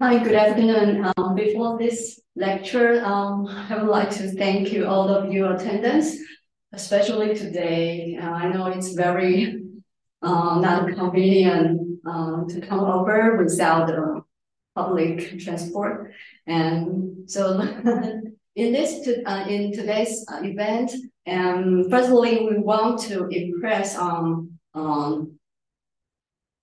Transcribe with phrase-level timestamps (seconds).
[0.00, 1.10] Hi, good afternoon.
[1.16, 6.16] Um, before this lecture, um, I would like to thank you, all of your attendance,
[6.72, 8.16] especially today.
[8.16, 9.60] Uh, I know it's very
[10.22, 13.90] uh, not convenient uh, to come over without
[14.76, 16.12] public transport.
[16.46, 17.58] And so
[18.54, 20.92] in this, to, uh, in today's uh, event,
[21.26, 25.40] um, firstly, we want to impress on um,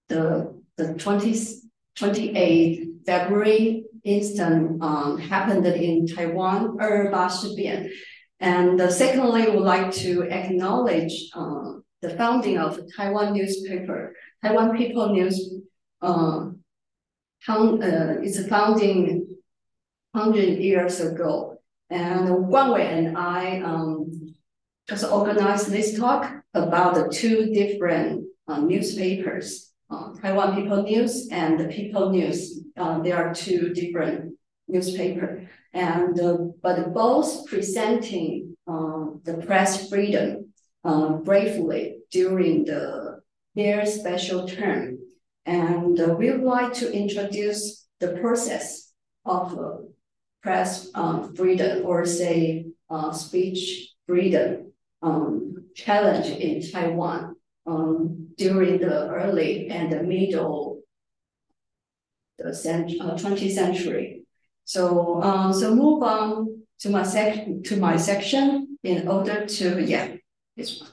[0.07, 1.64] the, the 20,
[1.95, 7.29] 28 February incident um, happened in Taiwan, Erba.
[8.39, 14.13] And uh, secondly, would like to acknowledge uh, the founding of Taiwan newspaper,
[14.43, 15.53] Taiwan People News.
[16.01, 16.51] Uh,
[17.47, 19.27] uh, it's founding
[20.11, 21.59] 100 years ago.
[21.89, 24.35] And Guan Wei and I um,
[24.89, 31.59] just organized this talk about the two different uh, newspapers uh, Taiwan People News and
[31.59, 32.59] the People News.
[32.77, 34.33] Uh, there are two different
[34.67, 40.51] newspaper, and uh, but both presenting uh, the press freedom
[40.83, 43.21] uh, bravely during the
[43.55, 44.97] their special term.
[45.45, 48.91] And uh, we would like to introduce the process
[49.25, 49.57] of
[50.41, 52.65] press um, freedom or say
[53.13, 57.34] speech freedom um, challenge in Taiwan
[57.65, 60.81] um, during the early and the middle
[62.37, 64.23] the cent uh, 20th century.
[64.65, 70.15] So um, so move on to my section to my section in order to yeah
[70.55, 70.89] this one.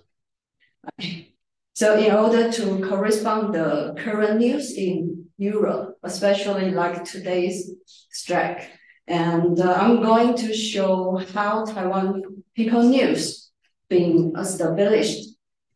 [1.01, 1.29] Okay.
[1.75, 7.73] So in order to correspond the current news in Europe, especially like today's
[8.11, 8.69] strike,
[9.07, 13.51] and uh, I'm going to show how Taiwan People News
[13.89, 15.32] being established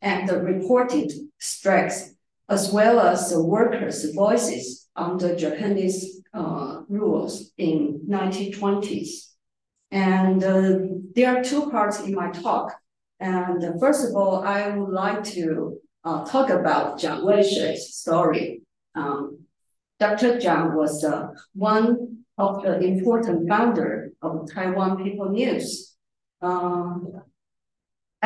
[0.07, 2.15] and the reported strikes,
[2.49, 9.09] as well as the workers' voices under Japanese uh, rules in 1920s.
[9.91, 10.79] And uh,
[11.15, 12.73] there are two parts in my talk.
[13.19, 18.63] And first of all, I would like to uh, talk about Jiang Weishui's story.
[18.95, 19.41] Um,
[19.99, 20.39] Dr.
[20.39, 25.97] Jiang was uh, one of the important founder of Taiwan People News.
[26.41, 27.23] Um,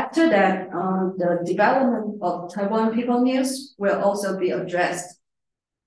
[0.01, 5.19] after that, uh, the development of Taiwan People News will also be addressed.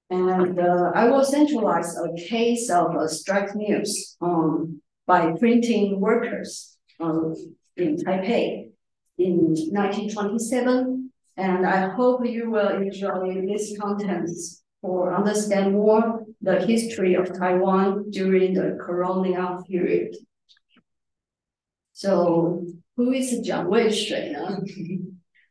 [0.10, 6.78] And uh, I will centralize a case of uh, strike news um, by printing workers
[7.00, 7.34] um,
[7.76, 8.70] in Taipei
[9.18, 11.10] in 1927.
[11.38, 14.30] And I hope you will enjoy this content
[14.84, 20.16] or understand more the history of Taiwan during the colonial period.
[21.94, 24.36] So who is Jiang Weishui?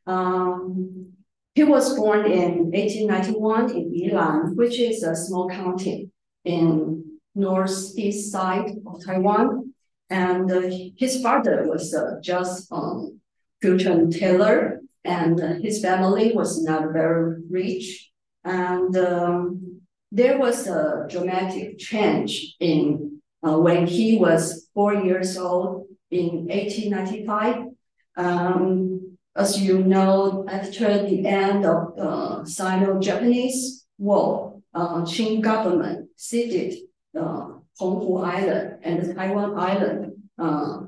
[0.07, 1.13] um,
[1.55, 6.11] he was born in 1891 in Yilan, which is a small county
[6.45, 7.05] in
[7.35, 9.75] northeast side of Taiwan.
[10.09, 10.63] And uh,
[10.97, 13.21] his father was uh, just um,
[13.61, 18.11] fortune teller, and uh, his family was not very rich.
[18.45, 19.81] And um,
[20.11, 27.73] there was a dramatic change in uh, when he was four years old in 1895.
[28.17, 36.75] Um, as you know, after the end of the Sino-Japanese War, uh, Qing government ceded
[37.19, 37.49] uh,
[37.81, 40.81] Penghu Island and Taiwan Island uh,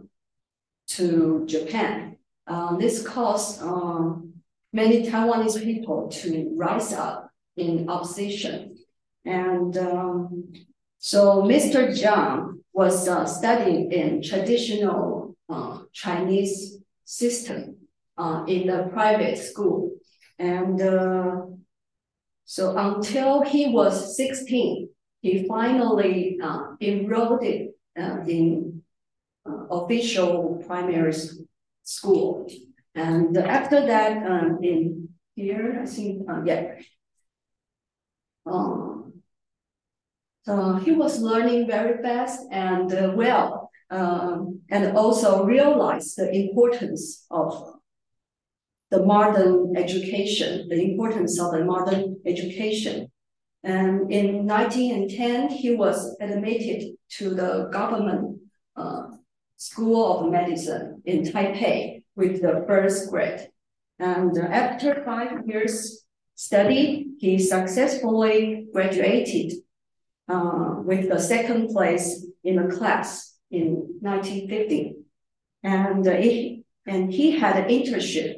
[0.88, 2.16] to Japan.
[2.46, 4.14] Uh, this caused uh,
[4.72, 8.76] many Taiwanese people to rise up in opposition.
[9.24, 10.52] And um,
[10.98, 11.88] so Mr.
[11.88, 17.76] Jiang was uh, studying in traditional uh, Chinese system
[18.18, 19.92] uh, in the private school.
[20.38, 21.42] And uh,
[22.44, 24.88] so until he was 16,
[25.20, 28.82] he finally uh, enrolled uh, in
[29.70, 31.14] official primary
[31.84, 32.50] school.
[32.94, 34.26] And after that,
[34.62, 36.76] in here, I think, yeah,
[40.44, 47.24] so he was learning very fast and uh, well, um, and also realized the importance
[47.30, 47.76] of
[48.90, 53.10] the modern education, the importance of the modern education.
[53.62, 58.40] And in 1910, he was admitted to the government
[58.76, 59.04] uh,
[59.56, 63.48] School of Medicine in Taipei with the first grade.
[63.98, 66.04] And after five years
[66.34, 69.63] study, he successfully graduated
[70.28, 74.96] uh, with the second place in the class in 1950.
[75.62, 78.36] And, uh, he, and he had an internship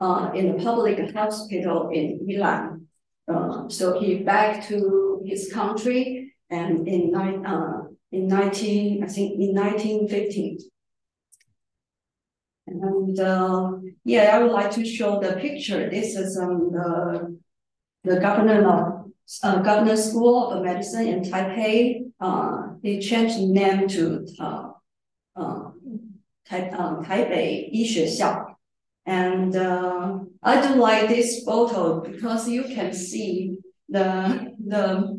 [0.00, 2.86] uh, in the public hospital in Yilan.
[3.28, 9.54] Uh, so he back to his country and in uh in nineteen I think in
[9.54, 10.58] nineteen fifty.
[12.68, 13.72] And uh,
[14.04, 15.90] yeah, I would like to show the picture.
[15.90, 17.38] This is um the
[18.04, 19.05] the governor of
[19.42, 22.10] uh, governor school of medicine in Taipei.
[22.20, 24.70] Uh, he changed the name to uh,
[25.34, 25.70] uh,
[26.48, 28.22] Tai, uh, Taipei Yi
[29.06, 33.58] And uh, I do like this photo because you can see
[33.88, 35.16] the the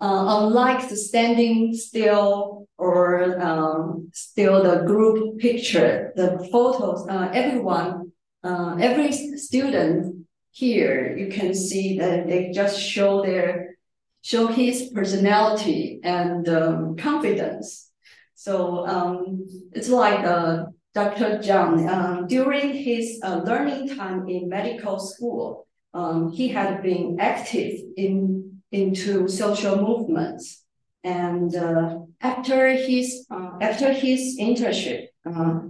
[0.00, 8.12] uh, unlike the standing still or um, still the group picture, the photos, uh, everyone,
[8.42, 10.13] uh, every student
[10.54, 13.76] here, you can see that they just show their,
[14.22, 17.90] show his personality and um, confidence.
[18.36, 21.38] So um, it's like uh, Dr.
[21.38, 27.80] Zhang, uh, during his uh, learning time in medical school, um, he had been active
[27.96, 30.62] in into social movements.
[31.02, 33.26] And uh, after his
[33.60, 35.60] after his internship, uh,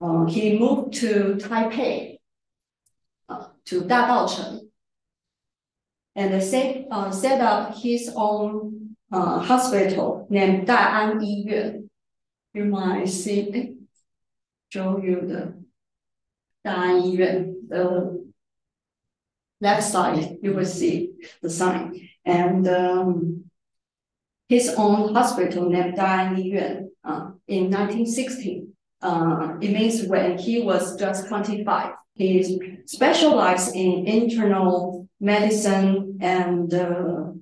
[0.00, 2.15] uh he moved to Taipei,
[3.66, 4.60] to Dadaocheng,
[6.14, 11.88] and set uh, set up his own uh, hospital named Daan Yiyuan.
[12.54, 13.74] You might see,
[14.70, 15.54] show you the
[16.64, 18.32] Daan Yiyuan, the
[19.60, 21.10] left side, you will see
[21.42, 23.44] the sign and um,
[24.48, 28.66] his own hospital named Daan Yiyuan uh, in 1960.
[29.00, 31.92] Uh, it means when he was just 25.
[32.16, 37.32] He specialized in internal medicine and uh,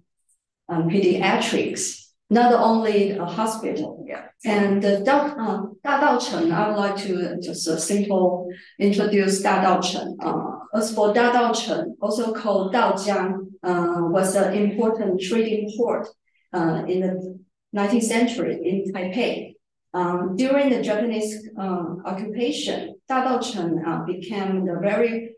[0.69, 4.05] um, pediatrics, not only a hospital.
[4.07, 4.27] Yeah.
[4.45, 8.49] And the doc, uh, Da Dao Cheng, I would like to just a simple
[8.79, 10.17] introduce Da Dao Cheng.
[10.21, 16.09] Uh, as for Da Dao Cheng, also called Daojiang, uh, was an important trading port
[16.53, 17.39] uh, in the
[17.75, 19.54] 19th century in Taipei.
[19.95, 25.37] Um, during the Japanese uh, occupation, Da Dao uh, became the very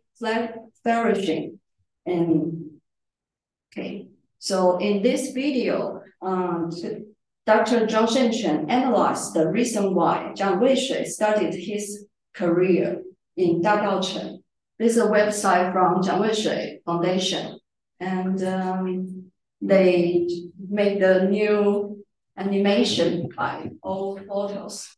[0.82, 1.60] flourishing.
[2.06, 2.70] And
[3.70, 4.08] okay,
[4.38, 6.70] so in this video, um,
[7.44, 7.86] Dr.
[7.86, 13.02] Zhang Shenchen analyzed the reason why Jiang Weishui started his career
[13.36, 14.40] in Da Dao
[14.78, 17.58] this is a website from Jiang Weishui Foundation,
[17.98, 19.30] and um,
[19.62, 20.28] they
[20.68, 21.95] made the new
[22.36, 24.96] animation by old photos.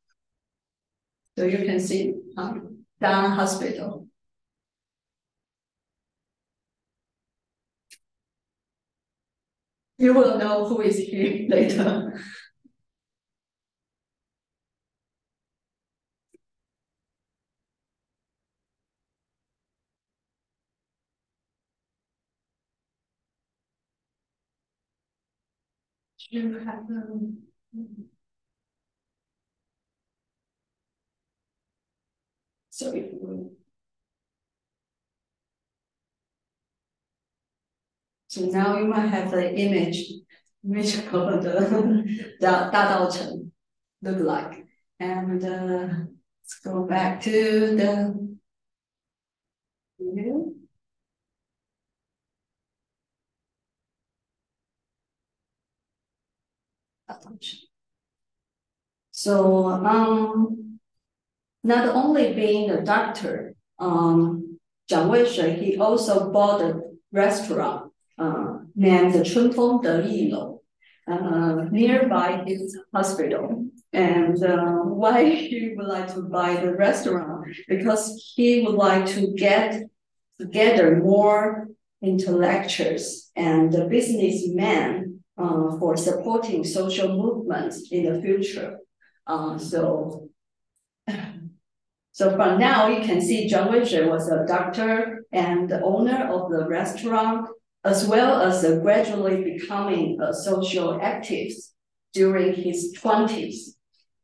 [1.36, 4.06] So you can see um, Dan Hospital.
[9.98, 12.20] You will know who is here later.
[26.30, 27.38] You have um,
[32.70, 33.06] so if
[38.28, 40.04] so now you might have the image
[40.62, 43.50] which of the Da Dao
[44.02, 44.66] look like.
[45.00, 45.88] And uh,
[46.42, 48.27] let's go back to the
[59.10, 60.78] So um,
[61.64, 64.58] not only being a doctor, um,
[64.90, 66.80] Weishui, he also bought a
[67.12, 70.60] restaurant uh, named the Chunfeng De Yilou
[71.06, 73.66] uh, nearby his hospital.
[73.92, 77.46] And uh, why he would like to buy the restaurant?
[77.68, 79.82] Because he would like to get
[80.38, 81.68] together more
[82.02, 88.78] intellectuals and businessmen uh, for supporting social movements in the future.
[89.26, 90.28] Uh, so,
[92.12, 96.50] so from now you can see Jiang Weishui was a doctor and the owner of
[96.50, 97.48] the restaurant,
[97.84, 101.72] as well as gradually becoming a social activist
[102.12, 103.76] during his 20s.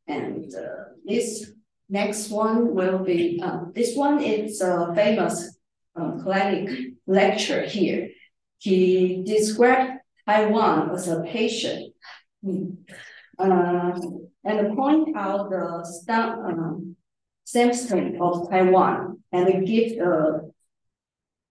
[0.07, 1.51] And uh, this
[1.89, 5.57] next one will be, uh, this one is a famous
[5.95, 8.09] uh, clinic lecture here.
[8.57, 9.94] He described
[10.26, 11.94] Taiwan as a patient.
[13.38, 13.98] Uh,
[14.44, 16.96] and point out the stem, um,
[17.44, 20.40] symptom of Taiwan and give a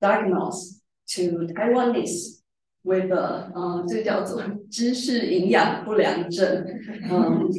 [0.02, 2.42] diagnosis to Taiwanese
[2.84, 6.66] with a 呃，这叫做知识营养不良症，
[7.10, 7.50] 嗯，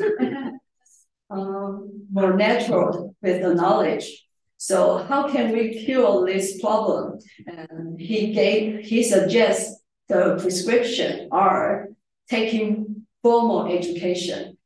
[1.29, 4.27] um, more natural with the knowledge.
[4.57, 7.19] So how can we cure this problem?
[7.47, 11.90] And he gave he suggests the prescription are
[12.30, 14.58] taking formal education,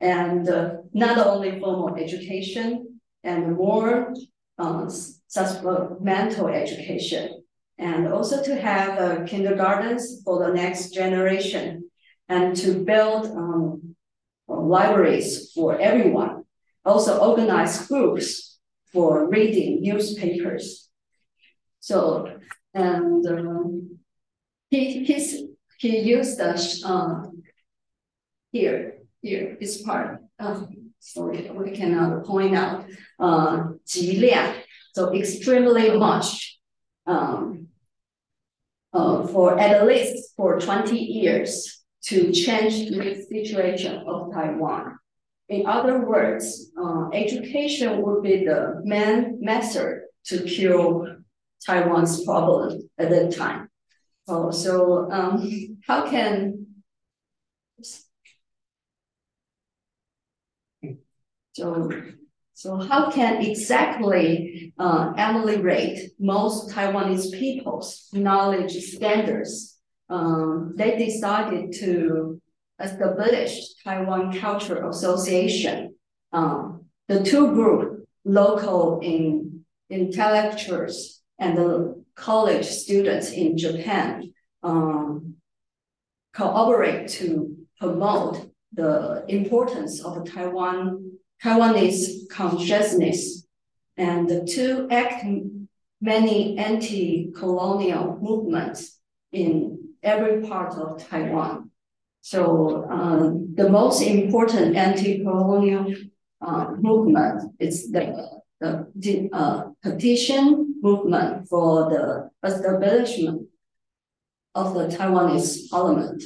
[0.00, 4.14] and uh, not only formal education, and more
[4.58, 4.88] um,
[5.26, 7.42] supplemental education,
[7.78, 11.88] and also to have uh, kindergartens for the next generation,
[12.28, 13.94] and to build um,
[14.48, 16.44] libraries for everyone.
[16.84, 18.58] Also organize groups
[18.92, 20.88] for reading newspapers.
[21.80, 22.38] So,
[22.74, 23.98] and um,
[24.70, 25.42] he, he's,
[25.78, 27.28] he used the, uh,
[28.52, 30.64] here, here, this part, uh,
[30.98, 32.86] sorry, we cannot point out,
[33.18, 33.64] uh,
[34.92, 36.58] so extremely much,
[37.06, 37.68] um,
[38.92, 44.98] uh, for at least for 20 years to change the situation of Taiwan.
[45.48, 51.22] In other words, uh, education would be the main method to cure
[51.66, 53.68] Taiwan's problem at that time.
[54.32, 56.66] Oh, so um, how can
[61.52, 61.90] so
[62.54, 69.80] so how can exactly uh, ameliorate most Taiwanese people's knowledge standards?
[70.08, 72.40] Um, they decided to
[72.80, 75.96] establish Taiwan Culture Association.
[76.32, 85.34] Um, the two group, local in intellectuals and the college students in Japan, um,
[86.34, 91.10] cooperate to promote the importance of Taiwan
[91.42, 93.46] Taiwanese consciousness
[93.96, 95.24] and to act
[96.00, 98.98] many anti-colonial movements
[99.32, 101.70] in every part of Taiwan.
[102.22, 105.94] So um, the most important anti-colonial
[106.40, 113.48] uh, movement is the, the uh, petition movement for the establishment
[114.54, 116.22] of the Taiwanese parliament.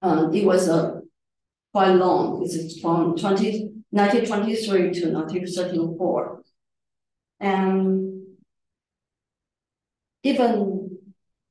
[0.00, 1.00] Uh, it was a
[1.72, 2.42] quite long.
[2.44, 6.42] It's from 20, 1923 to 1934.
[7.40, 8.22] And
[10.22, 10.98] even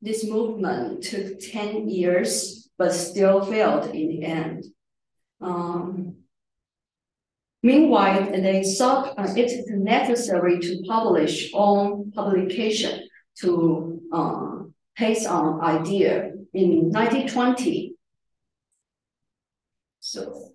[0.02, 4.66] this movement took 10 years, but still failed in the end.
[5.42, 6.23] Um,
[7.64, 13.08] meanwhile, they thought uh, it necessary to publish on publication
[13.40, 14.60] to uh,
[15.28, 16.32] on idea.
[16.54, 17.96] In 1920,
[20.00, 20.52] so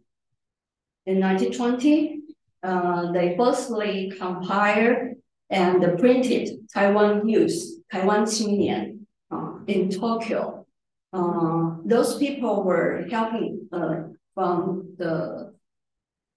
[1.07, 2.21] in 1920,
[2.63, 5.17] uh, they firstly compiled
[5.51, 9.01] and printed Taiwan News, Taiwan Qingnian,
[9.31, 10.67] uh, in Tokyo.
[11.13, 14.03] Uh, those people were helping uh,
[14.35, 15.55] from the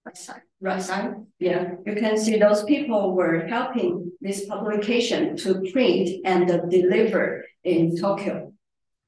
[0.04, 1.14] right side, right side.
[1.38, 7.96] Yeah, you can see those people were helping this publication to print and deliver in
[7.96, 8.52] Tokyo.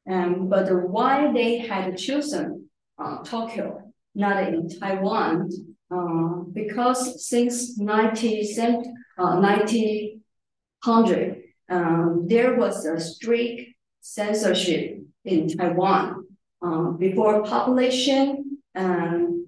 [0.08, 5.50] Um, but why they had chosen uh, Tokyo not in Taiwan,
[5.90, 13.62] uh, because since 19, uh, 1900, um, there was a strict
[14.00, 16.26] censorship in Taiwan.
[16.62, 19.43] Um, before publication, um,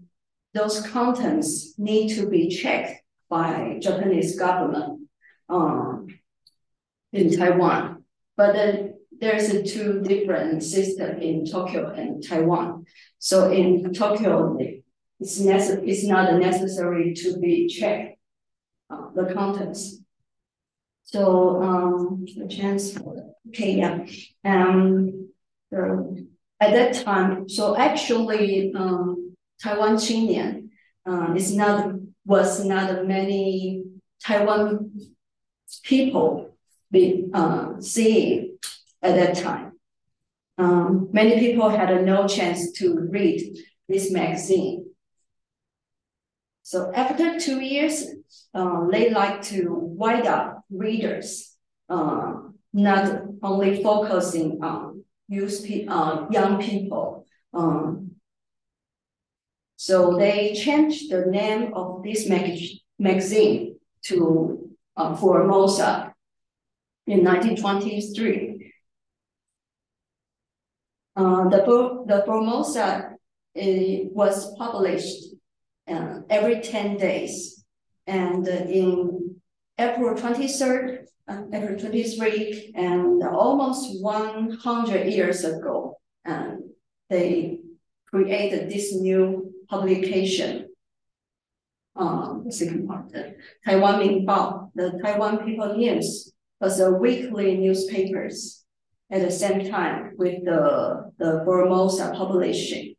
[0.56, 5.08] those contents need to be checked by Japanese government
[5.48, 6.06] um,
[7.12, 8.04] in Taiwan.
[8.36, 12.86] But then there's a two different system in Tokyo and Taiwan.
[13.18, 14.56] So in Tokyo,
[15.18, 18.18] it's, necess it's not necessary to be checked
[18.90, 19.98] uh, the contents.
[21.04, 22.96] So um, the chance
[23.48, 24.04] okay, yeah.
[24.44, 25.30] Um,
[25.70, 26.26] the,
[26.60, 29.25] at that time, so actually, um,
[29.62, 30.68] Taiwan Qingnian
[31.06, 31.94] uh, is not
[32.25, 33.84] was not many
[34.22, 34.90] Taiwan
[35.82, 36.56] people
[36.90, 38.58] be uh, seeing
[39.02, 39.76] at that time
[40.58, 43.58] um, many people had no chance to read
[43.88, 44.86] this magazine.
[46.62, 48.06] So after two years,
[48.54, 51.54] uh, they like to wide up readers,
[51.88, 52.34] uh,
[52.72, 57.26] not only focusing on youth uh, young people.
[57.54, 58.05] Um,
[59.76, 62.59] so they changed the name of this mag
[62.99, 66.14] magazine to uh, Formosa
[67.06, 68.73] in 1923.
[71.14, 73.16] Uh, the, the Formosa
[73.54, 75.26] was published
[75.88, 77.64] uh, every 10 days.
[78.06, 79.37] And in
[79.78, 86.73] April 23rd, uh, April 23, and almost 100 years ago, um,
[87.11, 87.61] they
[88.09, 90.68] created this new publication.
[91.94, 98.64] Um, the second part, the Taiwan Minbao, the Taiwan People News, was a weekly newspapers
[99.11, 102.94] at the same time with the, the Formosa publishing.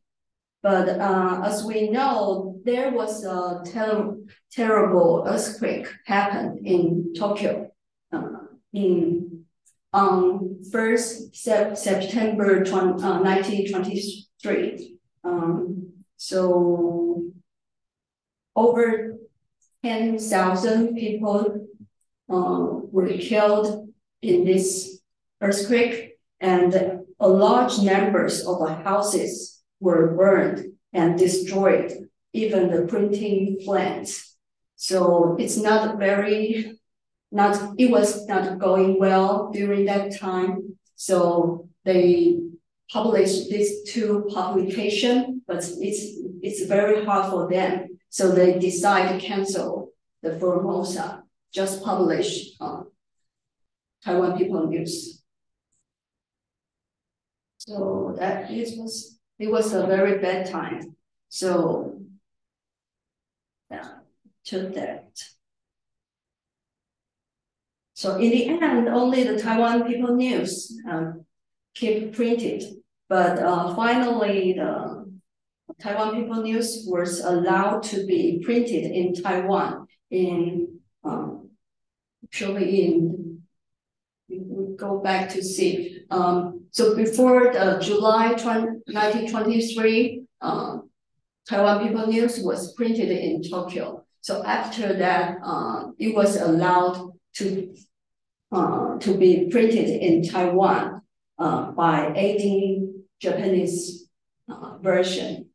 [0.63, 4.17] But uh, as we know, there was a ter
[4.51, 7.71] terrible earthquake happened in Tokyo
[8.11, 8.21] uh,
[8.73, 9.45] in
[9.93, 14.97] on first sep September 20, uh, 1923.
[15.23, 15.86] Um,
[16.17, 17.31] so
[18.55, 19.17] over
[19.83, 21.67] 10,000 people
[22.29, 23.89] uh, were killed
[24.21, 24.99] in this
[25.41, 34.35] earthquake and a large numbers of houses were burned and destroyed, even the printing plants.
[34.75, 36.79] So it's not very,
[37.31, 40.77] not, it was not going well during that time.
[40.95, 42.39] So they
[42.91, 46.01] published these two publication, but it's,
[46.41, 47.99] it's very hard for them.
[48.09, 49.91] So they decide to cancel
[50.21, 52.83] the Formosa, just publish uh,
[54.03, 55.21] Taiwan People News.
[57.57, 60.95] So that it was it was a very bad time.
[61.29, 61.99] So
[63.69, 63.89] yeah,
[64.45, 65.09] to that.
[67.93, 71.25] So in the end, only the Taiwan People News um,
[71.75, 72.63] keep printed,
[73.09, 75.05] but uh, finally the
[75.81, 81.49] Taiwan People News was allowed to be printed in Taiwan in um,
[82.23, 83.41] actually in
[84.29, 86.01] we go back to see.
[86.09, 88.61] Um, so before the July 20,
[88.91, 90.89] 1923, um,
[91.47, 94.05] Taiwan People News was printed in Tokyo.
[94.21, 97.73] So after that, uh, it was allowed to
[98.51, 101.01] uh, to be printed in Taiwan
[101.37, 102.86] uh, by 18
[103.19, 104.07] Japanese
[104.49, 105.49] uh, version.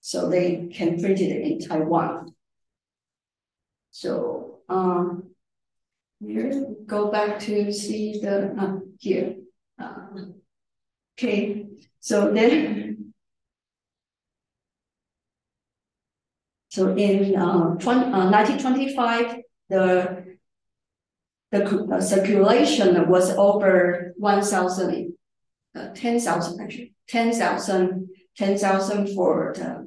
[0.00, 2.34] So they can print it in Taiwan.
[3.90, 5.30] So um,
[6.20, 9.36] here, go back to see the uh, here.
[9.78, 10.06] Uh,
[11.16, 11.66] okay,
[12.00, 13.14] so then,
[16.68, 19.36] so in uh, 20, uh, 1925,
[19.68, 20.32] the
[21.52, 25.12] the uh, circulation was over 1,000,
[25.74, 29.86] uh, 10,000 actually, 10,000, 10,000 for the,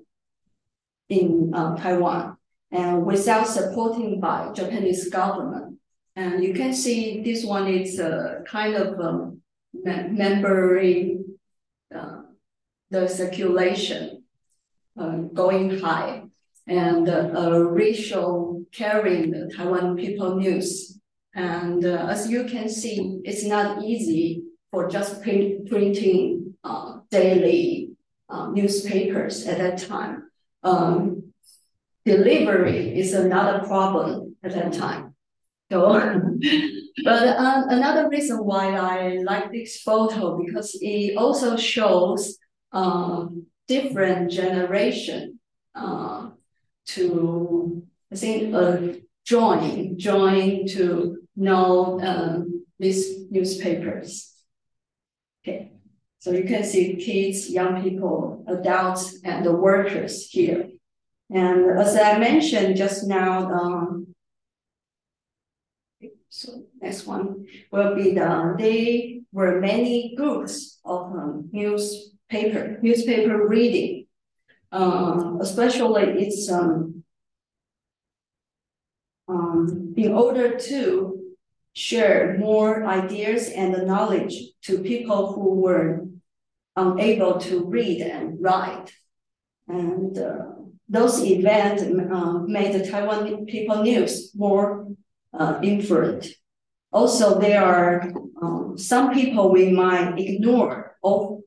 [1.10, 2.38] in uh, Taiwan,
[2.72, 5.80] and without supporting by Japanese government.
[6.16, 9.42] And you can see this one is a kind of um,
[9.74, 11.26] remembering
[11.94, 12.22] uh,
[12.90, 14.24] the circulation
[14.98, 16.24] uh, going high
[16.68, 21.00] and uh, a ratio carrying the Taiwan People News.
[21.36, 24.45] And uh, as you can see, it's not easy
[24.76, 27.92] for just print, printing uh, daily
[28.28, 30.30] uh, newspapers at that time.
[30.64, 31.32] Um,
[32.04, 35.16] delivery is another problem at that time.
[35.72, 35.94] So,
[37.06, 42.38] but um, another reason why I like this photo because it also shows
[42.74, 45.40] um, different generation
[45.74, 46.32] uh,
[46.88, 48.78] to I think uh,
[49.24, 54.35] join join to know um, these newspapers.
[55.48, 55.74] Okay,
[56.18, 60.70] so you can see kids, young people, adults, and the workers here.
[61.30, 64.08] And as I mentioned just now, um,
[66.30, 74.08] so next one will be the, there were many groups of um, newspaper, newspaper reading.
[74.72, 77.04] Uh, especially it's um,
[79.28, 81.15] um, in order to
[81.76, 84.34] share more ideas and knowledge
[84.64, 86.06] to people who were
[86.76, 88.92] unable to read and write.
[89.68, 90.46] And uh,
[90.88, 94.88] those events uh, made the Taiwan People News more
[95.38, 95.60] uh.
[96.92, 98.10] Also, there are
[98.42, 101.42] um, some people we might ignore of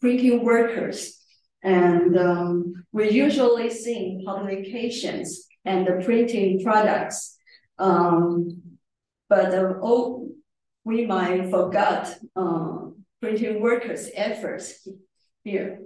[0.00, 1.20] printing workers.
[1.62, 7.33] And um, we usually see publications and the printing products.
[7.78, 8.62] Um,
[9.28, 10.28] but uh, oh,
[10.84, 12.78] we might forget uh,
[13.20, 14.86] printing workers' efforts
[15.42, 15.80] here.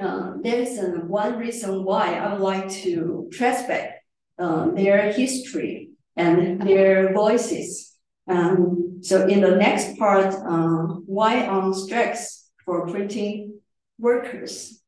[0.00, 4.02] Uh, there's uh, one reason why I would like to trace back
[4.38, 7.94] uh, their history and their voices.
[8.26, 13.60] Um, so in the next part, uh, why on strikes for printing
[13.98, 14.80] workers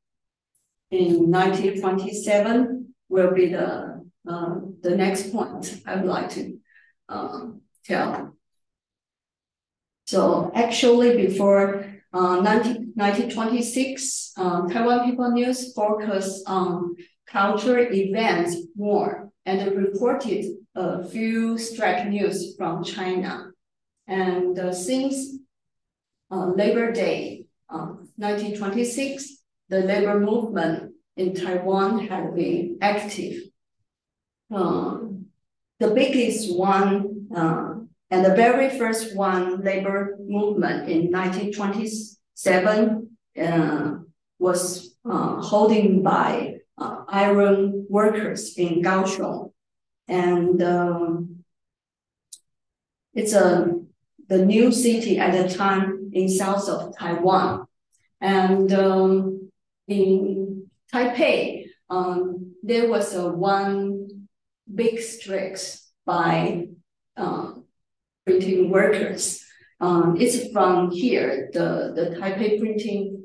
[0.91, 6.59] in 1927 will be the uh, the next point I would like to
[7.09, 7.47] uh,
[7.85, 8.37] tell.
[10.07, 16.95] So actually before uh, 19, 1926, um, Taiwan People News focused on
[17.27, 23.51] cultural events more and reported a few strike news from China.
[24.07, 25.39] And uh, since
[26.31, 29.37] uh, Labor Day, 1926, um,
[29.69, 33.43] the labor movement in Taiwan had been active.
[34.51, 35.27] Um,
[35.81, 37.75] the biggest one uh,
[38.11, 43.95] and the very first one labor movement in 1927 uh,
[44.39, 46.59] was uh, holding by
[47.09, 49.53] iron workers in Kaohsiung.
[50.09, 51.45] And um,
[53.15, 53.81] it's a
[54.29, 57.67] the new city at the time in south of Taiwan.
[58.21, 59.51] And um,
[59.87, 64.04] in Taipei, um, there was a one
[64.73, 66.69] big strikes by
[67.17, 67.65] um,
[68.27, 69.45] printing workers.
[69.81, 73.25] Um, it's from here, the, the Taipei Printing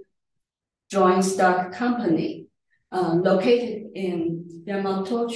[0.90, 2.48] Joint Stock Company,
[2.92, 5.30] uh, located in Yamato,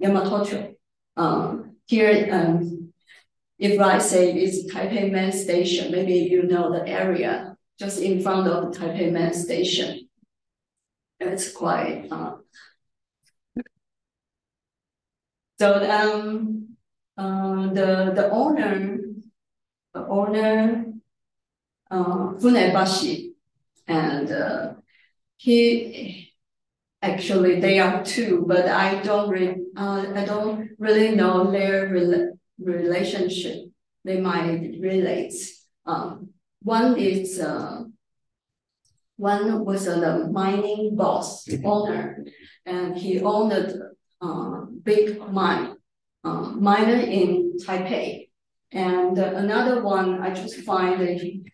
[0.00, 0.74] Yamato.
[1.16, 2.92] Um, here, um,
[3.58, 8.48] if I say it's Taipei Main Station, maybe you know the area just in front
[8.48, 10.08] of Taipei Main Station.
[11.20, 12.36] It's quite uh,
[15.58, 16.76] so um
[17.16, 18.98] uh, the the owner
[19.94, 20.86] the owner
[21.90, 23.34] uh, Funabashi
[23.86, 24.72] and uh,
[25.36, 26.32] he
[27.02, 32.30] actually they are two, but I don't re, uh, I don't really know their re
[32.58, 33.68] relationship.
[34.04, 35.34] They might relate.
[35.86, 36.30] Um,
[36.62, 37.84] one is uh,
[39.16, 42.24] one was uh, the mining boss owner,
[42.64, 43.52] and he owned
[44.82, 45.76] big mine,
[46.24, 48.28] uh, miner in Taipei.
[48.72, 51.50] And another one I just find that he,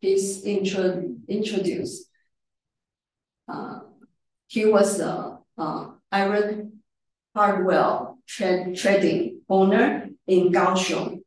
[0.00, 2.08] he's intro, introduced.
[3.48, 3.80] Uh,
[4.46, 5.38] he was a
[6.12, 6.82] iron
[7.34, 11.22] hardware tra trading owner in Kaohsiung.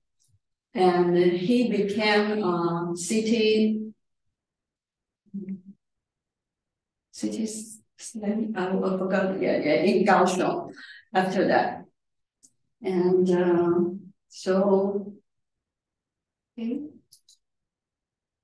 [0.73, 3.93] And he became a city
[7.11, 7.45] city
[8.55, 10.71] I forgot yeah, yeah in Kaohsiung
[11.13, 11.85] after that.
[12.81, 13.79] And uh,
[14.29, 15.13] so
[16.57, 16.81] okay.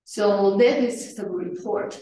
[0.05, 2.01] So that is the report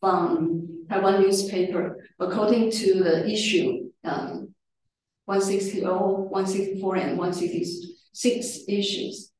[0.00, 4.54] from Taiwan newspaper according to the issue um,
[5.26, 9.32] 160, 164, and 166 issues.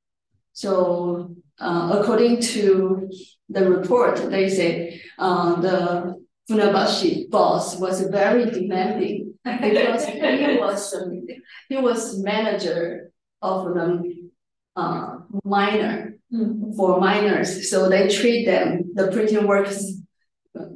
[0.53, 3.11] So uh, according to
[3.49, 11.27] the report, they say uh, the Funabashi boss was very demanding because he was um,
[11.69, 14.31] he was manager of the
[14.77, 16.73] uh, miner mm-hmm.
[16.73, 20.01] for miners, so they treat them the printing workers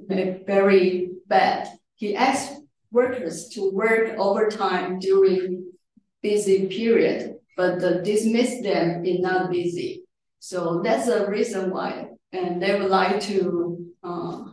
[0.09, 1.69] very bad.
[1.97, 5.71] He asked workers to work overtime during
[6.23, 10.05] busy period, but uh, dismiss them in not busy.
[10.39, 14.45] So that's the reason why, and they would like to uh,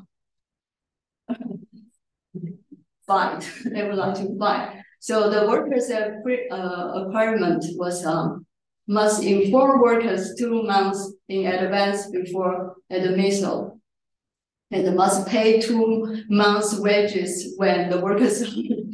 [3.08, 3.50] fight.
[3.66, 4.82] they would like to fight.
[5.00, 6.12] So the workers' uh,
[7.06, 8.46] requirement was um,
[8.88, 13.82] must inform workers two months in advance before admission
[14.72, 18.42] and must pay two months wages when the workers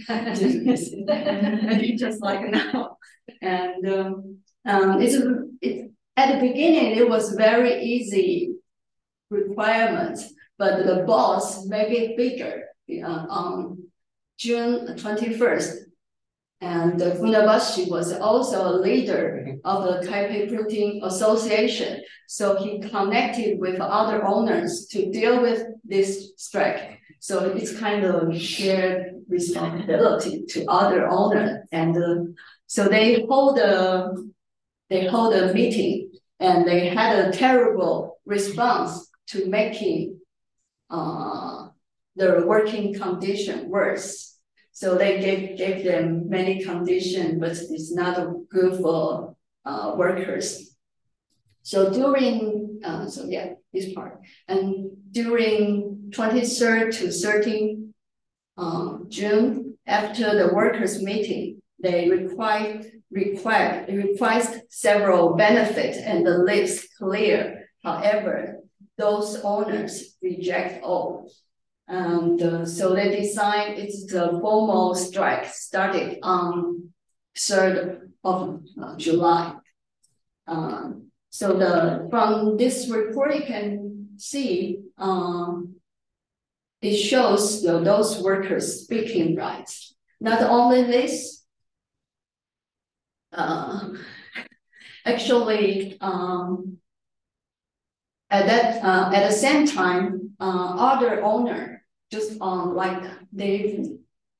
[1.98, 2.98] just like now.
[3.42, 5.16] And um, um, it's
[5.62, 8.56] it, at the beginning it was very easy
[9.30, 10.20] requirement,
[10.58, 12.64] but the boss make it bigger
[13.04, 13.81] uh, on
[14.42, 15.86] June 21st.
[16.62, 22.02] And Funabashi was also a leader of the Taipei Printing Association.
[22.28, 27.00] So he connected with other owners to deal with this strike.
[27.20, 31.60] So it's kind of shared responsibility to other owners.
[31.72, 32.32] And uh,
[32.66, 34.12] so they hold a,
[34.90, 40.20] they hold a meeting and they had a terrible response to making
[40.90, 41.68] uh,
[42.16, 44.31] the working condition worse.
[44.72, 50.76] So they gave, gave them many conditions, but it's not good for uh, workers.
[51.64, 54.22] So during, uh, so yeah, this part.
[54.48, 57.94] And during 23rd to 13th
[58.58, 66.90] um, June, after the workers' meeting, they required, required, request several benefits and the list
[66.98, 67.70] clear.
[67.84, 68.60] However,
[68.98, 71.32] those owners reject all.
[71.92, 76.94] And uh, so they decided it's the formal strike started on
[77.38, 79.56] 3rd of uh, July.
[80.48, 85.76] Um, so the from this report, you can see um,
[86.82, 89.94] it shows you know, those workers speaking rights.
[90.22, 91.44] Not only this,
[93.34, 93.90] uh,
[95.06, 96.78] Actually, um,
[98.30, 101.81] at that uh, at the same time, uh, other owner
[102.12, 103.90] just um, like they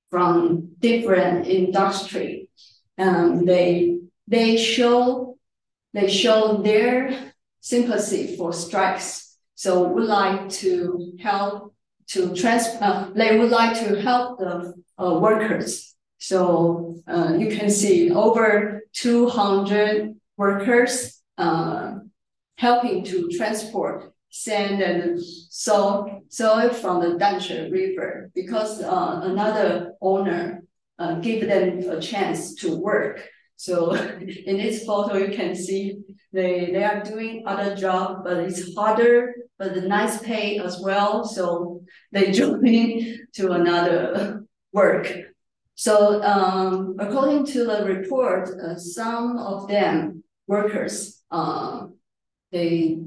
[0.10, 2.50] from different industry,
[2.98, 5.38] um, they they show
[5.94, 9.38] they show their sympathy for strikes.
[9.56, 11.74] So would like to help
[12.10, 12.68] to trans.
[12.82, 15.96] Uh, they would like to help the uh, workers.
[16.18, 21.96] So uh, you can see over 200 workers uh,
[22.58, 30.64] helping to transport sand and soil, soil from the Danshui River because uh, another owner
[30.98, 33.28] uh, gave them a chance to work.
[33.58, 33.94] So
[34.46, 36.00] in this photo, you can see
[36.32, 41.26] they, they are doing other job, but it's harder, but the nice pay as well.
[41.26, 41.82] So
[42.14, 45.12] they join to another work.
[45.76, 51.88] So um, according to the report, uh, some of them workers, uh,
[52.52, 53.00] they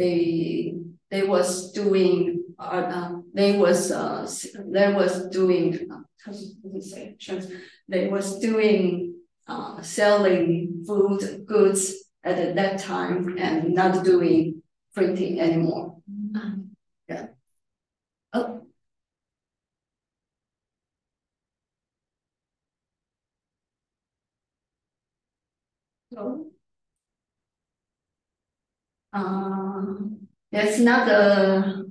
[0.00, 0.74] they
[1.10, 4.26] they was doing uh, uh they was uh
[4.74, 6.32] they was doing uh, how
[6.80, 7.16] say
[7.88, 9.14] they was doing
[9.46, 11.82] uh selling food goods
[12.24, 14.62] at that time and not doing
[14.94, 15.96] printing anymore.
[17.08, 17.26] Yeah.
[18.32, 18.66] Oh.
[26.12, 26.49] So,
[29.12, 31.84] um, it's not a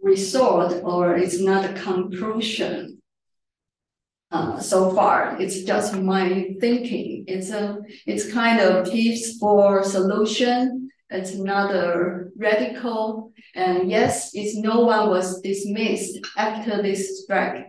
[0.00, 3.00] result or it's not a conclusion.
[4.30, 7.24] Uh, so far, it's just my thinking.
[7.26, 10.88] It's a, it's kind of tips for solution.
[11.10, 13.32] It's not a radical.
[13.54, 17.66] And yes, it's no one was dismissed after this strike.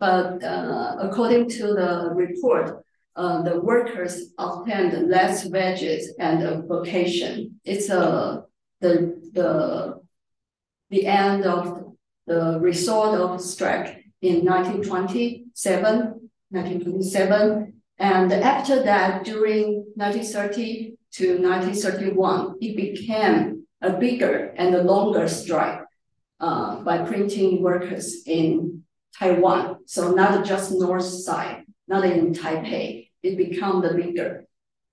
[0.00, 2.82] But uh, according to the report,
[3.16, 7.60] uh, the workers obtained less wages and a vacation.
[7.64, 8.42] It's uh,
[8.80, 10.00] the the
[10.90, 11.94] the end of
[12.26, 17.72] the result of strike in 1927, 1927.
[17.98, 25.80] And after that, during 1930 to 1931, it became a bigger and a longer strike
[26.40, 28.84] uh, by printing workers in
[29.18, 29.78] Taiwan.
[29.86, 34.44] So not just north side, not in Taipei it become the bigger.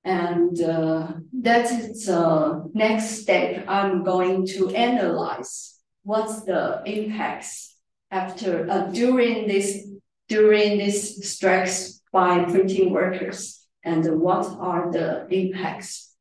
[0.03, 3.65] And uh, that is the next step.
[3.67, 7.75] I'm going to analyze what's the impacts
[8.11, 9.87] after uh, during this
[10.27, 16.13] during this strikes by printing workers and what are the impacts.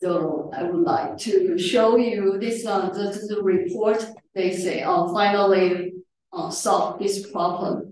[0.00, 2.64] So I would like to show you this.
[2.64, 4.04] Uh, is a report.
[4.34, 5.92] They say, "Oh, finally,
[6.32, 7.89] uh, solve this problem."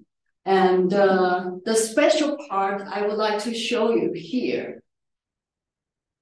[0.49, 4.83] And uh, the special part I would like to show you here.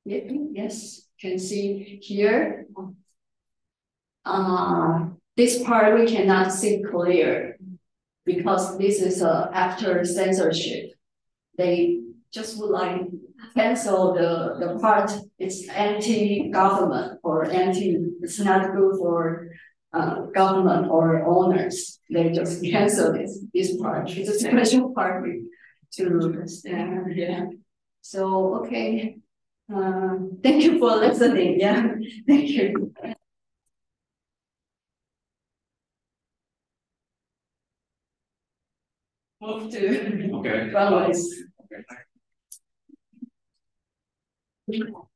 [0.05, 2.67] Yes, can see here.
[4.25, 7.57] Uh, this part we cannot see clear
[8.25, 10.91] because this is uh, after censorship.
[11.57, 12.01] They
[12.33, 13.03] just would like
[13.55, 19.51] cancel the, the part it's anti-government or anti, it's not good for
[19.93, 22.01] uh, government or owners.
[22.11, 24.11] They just cancel this this part.
[24.11, 25.25] It's a special part
[25.93, 27.17] to understand.
[27.17, 27.47] Yeah.
[28.03, 29.19] So okay.
[29.73, 31.59] Uh, thank you for listening.
[31.61, 31.95] Yeah.
[32.27, 32.93] Thank you.
[39.41, 40.71] Move to okay.
[40.71, 41.45] runways.
[44.69, 45.07] Okay.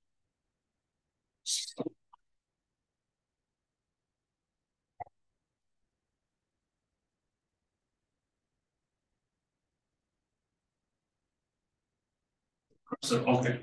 [13.03, 13.61] So, okay.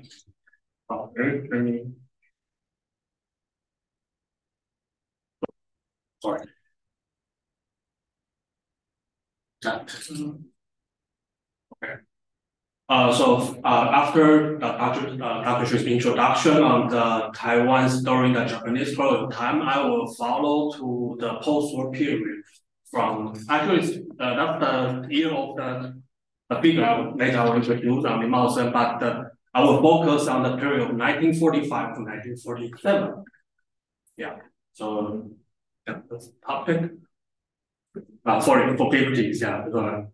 [0.90, 1.92] Okay, let me.
[6.22, 6.46] Sorry.
[9.62, 9.94] That.
[11.82, 11.94] Okay.
[12.88, 15.22] Uh, so uh, after Dr.
[15.22, 15.66] Uh, Dr.
[15.66, 21.34] Xu's introduction on the Taiwan's during the Japanese colonial time, I will follow to the
[21.42, 22.42] post-war period
[22.90, 25.97] from actually uh, that's the year of the
[26.50, 30.82] a I will introduce on the mouse, but uh, I will focus on the period
[30.82, 33.24] of 1945 to 1947.
[34.16, 34.36] Yeah,
[34.72, 35.30] so
[35.86, 36.90] yeah, that's the topic.
[38.24, 40.08] Uh, sorry, for 50s, yeah, the,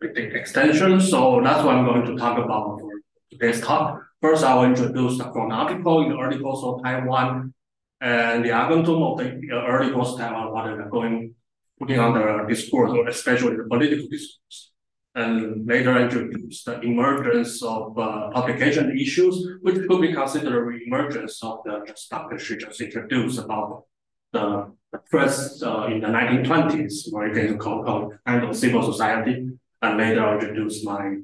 [0.00, 1.00] the extension.
[1.00, 2.90] So that's what I'm going to talk about for
[3.30, 4.02] today's talk.
[4.20, 7.54] First, I will introduce the chronological in the early coastal Taiwan
[8.00, 11.34] and the Agentum of the early coastal Taiwan, what are going
[11.78, 14.72] putting on the discourse, or especially the political discourse.
[15.14, 21.60] And later introduced the emergence of uh, publication issues, which could be considered emergence of
[21.64, 22.36] the Dr.
[22.36, 23.84] Xu just introduced about
[24.32, 24.72] the,
[25.10, 29.46] press uh, in the 1920s, where you can call, call kind of civil society,
[29.82, 31.16] and later introduced my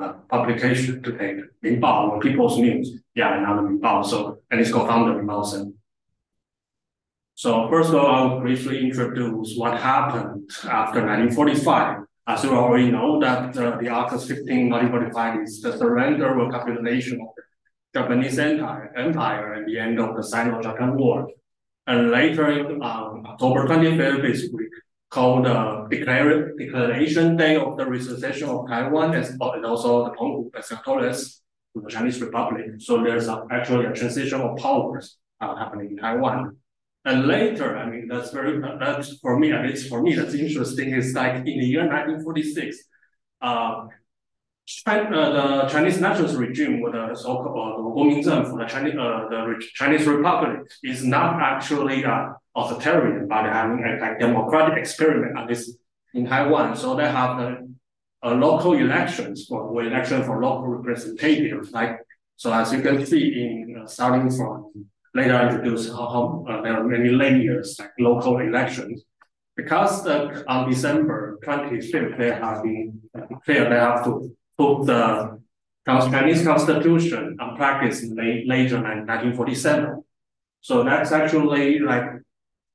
[0.00, 2.98] uh, publication today, Minbao, or People's News.
[3.14, 4.04] Yeah, another Minbao.
[4.04, 5.44] So, and its co-founder, Mao.
[7.34, 13.20] So first of all, I'll briefly introduce what happened after 1945 as you already know,
[13.20, 17.42] that uh, the August 15, 1945 is the surrender or capitulation of the
[18.00, 21.28] Japanese empire, empire at the end of the Sino-Japan War.
[21.86, 22.48] And later,
[22.82, 24.68] um, October 25th is we
[25.10, 30.50] called the declare, Declaration Day of the Realization of Taiwan as, and also the Penghu
[31.04, 31.40] as
[31.74, 32.66] to the Chinese Republic.
[32.78, 36.56] So there's a, actually a transition of powers uh, happening in Taiwan.
[37.04, 40.94] And later, I mean, that's very, that's for me, at least for me, that's interesting.
[40.94, 42.76] It's like in the year 1946,
[43.40, 43.86] uh,
[44.64, 49.62] China, uh, the Chinese nationalist regime, or the so-called uh, for the Chinese, uh, the
[49.74, 55.76] Chinese Republic, is not actually uh, authoritarian, but having a like, democratic experiment at least
[56.14, 56.76] in Taiwan.
[56.76, 57.40] So they have
[58.22, 61.72] uh, local elections for election for local representatives.
[61.72, 61.98] Like
[62.36, 64.72] so, as you can see, in uh, starting from
[65.14, 69.02] later introduce how, how uh, there are many layers like local elections.
[69.56, 75.38] Because uh, on December 25th, they have been declared they have to put the
[75.86, 80.02] Chinese constitution on practice in late, later in 1947.
[80.60, 82.04] So that's actually like,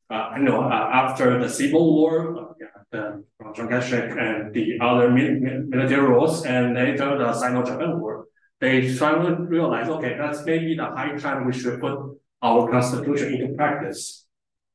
[0.10, 3.24] uh, you know, uh, after the Civil War, uh, yeah, the
[3.56, 8.26] Chiang Kai-shek and the other military rules, and later the Sino-Japan War,
[8.60, 13.56] they finally realized, okay, that's maybe the high time we should put our constitution into
[13.56, 14.26] practice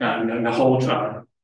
[0.01, 0.81] uh, in, the whole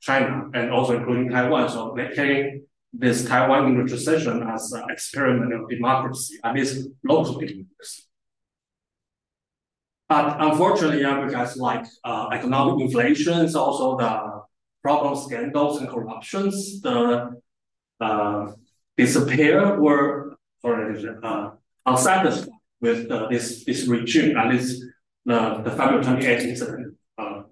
[0.00, 1.68] China and also including Taiwan.
[1.68, 8.02] So taking this Taiwan into transition as an experiment of democracy, at least local democracy.
[10.08, 14.42] But unfortunately, because like uh, economic inflation is also the
[14.82, 17.38] problem scandals and corruptions, the
[18.00, 18.52] uh,
[18.96, 21.50] disappear were or uh,
[21.84, 22.48] unsatisfied
[22.80, 24.82] with uh, this this regime, at least
[25.24, 27.42] the, the February 28th incident uh,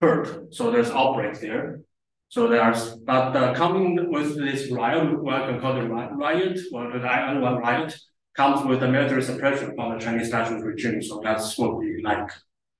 [0.00, 0.54] occurred.
[0.54, 1.80] So there's outbreaks there.
[2.28, 6.98] So there's, but uh, coming with this riot, what I can call the riot, or
[6.98, 7.96] the annual riot,
[8.36, 11.00] comes with the military suppression from the Chinese national regime.
[11.02, 12.30] So that's what we like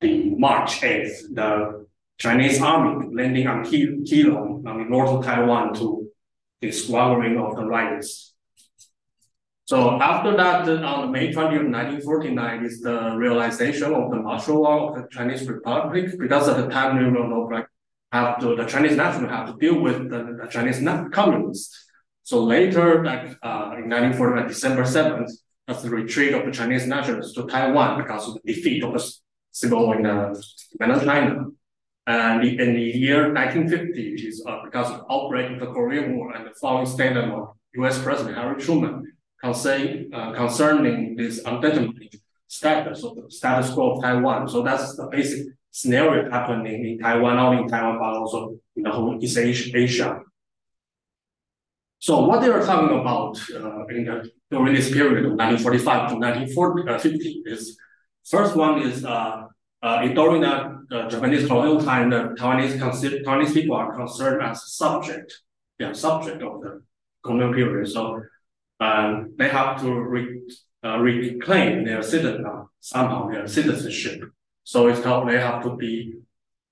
[0.01, 1.87] the March 8th, the
[2.19, 6.09] Chinese army landing on Keelung, on the north of Taiwan to
[6.61, 8.35] the squabbling of the riots.
[9.67, 14.89] So after that, on May 20 of 1949 is the realization of the martial law
[14.89, 17.67] of the Chinese Republic, because at the time, you know, like,
[18.13, 20.79] have to, the Chinese national have to deal with the, the Chinese
[21.13, 21.85] communists.
[22.23, 25.33] So later, like uh, in 1949, December 7th,
[25.67, 29.13] that's the retreat of the Chinese nationalists to Taiwan because of the defeat of the
[29.51, 30.33] civil war in uh,
[30.79, 31.45] mainland China.
[32.07, 36.33] And in the year 1950, is uh, because of the outbreak of the Korean War
[36.37, 38.01] and the following statement of U.S.
[38.01, 39.16] President Harry Truman,
[39.47, 42.15] concern, uh, concerning this undetermined
[42.47, 44.49] status of the status quo of Taiwan.
[44.49, 48.91] So that's the basic scenario happening in Taiwan, not in Taiwan, but also in the
[48.91, 50.21] whole East Asia.
[51.99, 56.15] So what they are talking about uh, in the, during this period of 1945 to
[56.17, 57.79] 1950 uh, is
[58.25, 59.47] first one is uh,
[59.83, 62.79] uh, during the, the Japanese colonial time, the Taiwanese,
[63.25, 65.43] Taiwanese people are concerned as subject,
[65.79, 66.83] yeah, subject of the
[67.25, 67.89] colonial period.
[67.89, 68.21] So
[68.81, 70.41] and they have to re,
[70.85, 72.45] uh, reclaim their citizen
[72.81, 74.23] somehow their citizenship.
[74.65, 76.15] So it's called they have to be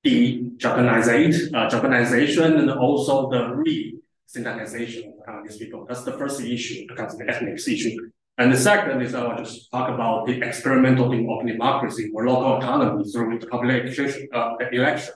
[0.02, 5.86] the Japanization, uh, Japanization, and also the re-synthesization of these people.
[5.88, 8.10] That's the first issue the ethnic issue.
[8.36, 12.26] And the second is I want to talk about the experimental thing of democracy or
[12.26, 13.96] local autonomy through the public
[14.34, 15.14] uh, election.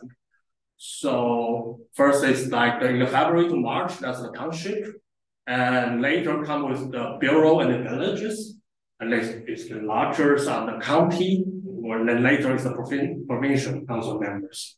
[0.77, 5.03] So first is like in February to March, that's the township
[5.48, 8.56] and later come with the bureau and the villages,
[9.00, 11.42] and it's the larger on the county,
[11.82, 14.76] or then later it's the provin provincial council members.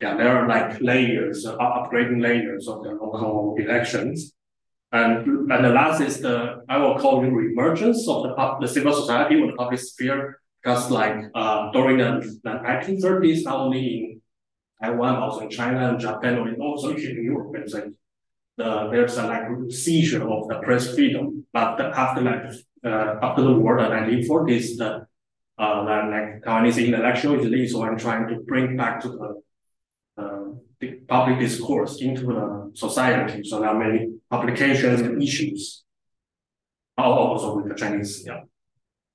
[0.00, 4.32] Yeah, there are like layers, uh, upgrading layers of the local elections.
[4.92, 8.92] And, and the last is the, I will call it emergence of the, the civil
[8.92, 14.22] society or the public sphere, because like uh, during the, the 1930s, not only in
[14.80, 17.94] Taiwan, also in China and Japan, or also in Europe, and
[18.56, 21.46] the there's a like seizure of the press freedom.
[21.52, 22.44] But after like
[22.84, 25.06] uh, after the war, the 1940s, the
[25.58, 29.42] uh, the, like Taiwanese intellectual elites were trying to bring back to the,
[30.22, 30.44] uh,
[30.80, 33.44] the public discourse into the society.
[33.44, 35.84] So there are many publications and issues.
[36.98, 38.40] also with the Chinese, yeah.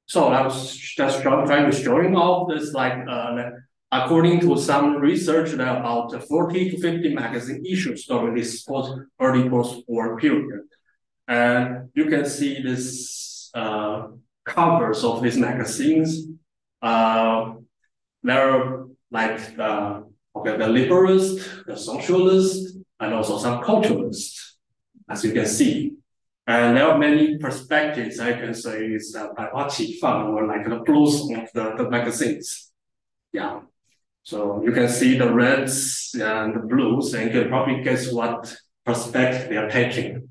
[0.06, 3.50] So I was just trying to showing off this like uh,
[3.92, 9.00] according to some research there are about 40 to 50 magazine issues during this post
[9.20, 10.64] early post-war period.
[11.28, 14.08] And you can see this uh,
[14.46, 16.28] covers of these magazines.
[16.82, 17.56] Uh,
[18.24, 20.02] there are like uh,
[20.36, 24.58] okay, the liberalist, the socialist, and also some culturalists,
[25.10, 25.94] as you can see.
[26.46, 29.50] And there are many perspectives I can say is uh, by
[30.00, 32.72] Fang or like the blues of the, the magazines.
[33.34, 33.60] Yeah.
[34.28, 38.54] So you can see the reds and the blues and you can probably guess what
[38.86, 40.28] perspective they are taking.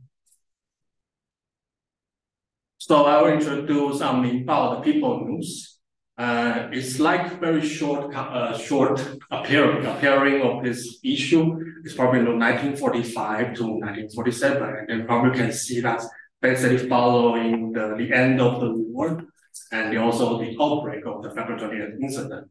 [2.77, 5.79] So I will introduce um, about the people news.
[6.19, 11.59] Uh, it's like very short, uh, short appearing, appearing of this issue.
[11.83, 16.03] It's probably 1945 to 1947, and you probably can see that
[16.43, 19.25] basically following the, the end of the war
[19.73, 22.51] and also the outbreak of the February 20th incident.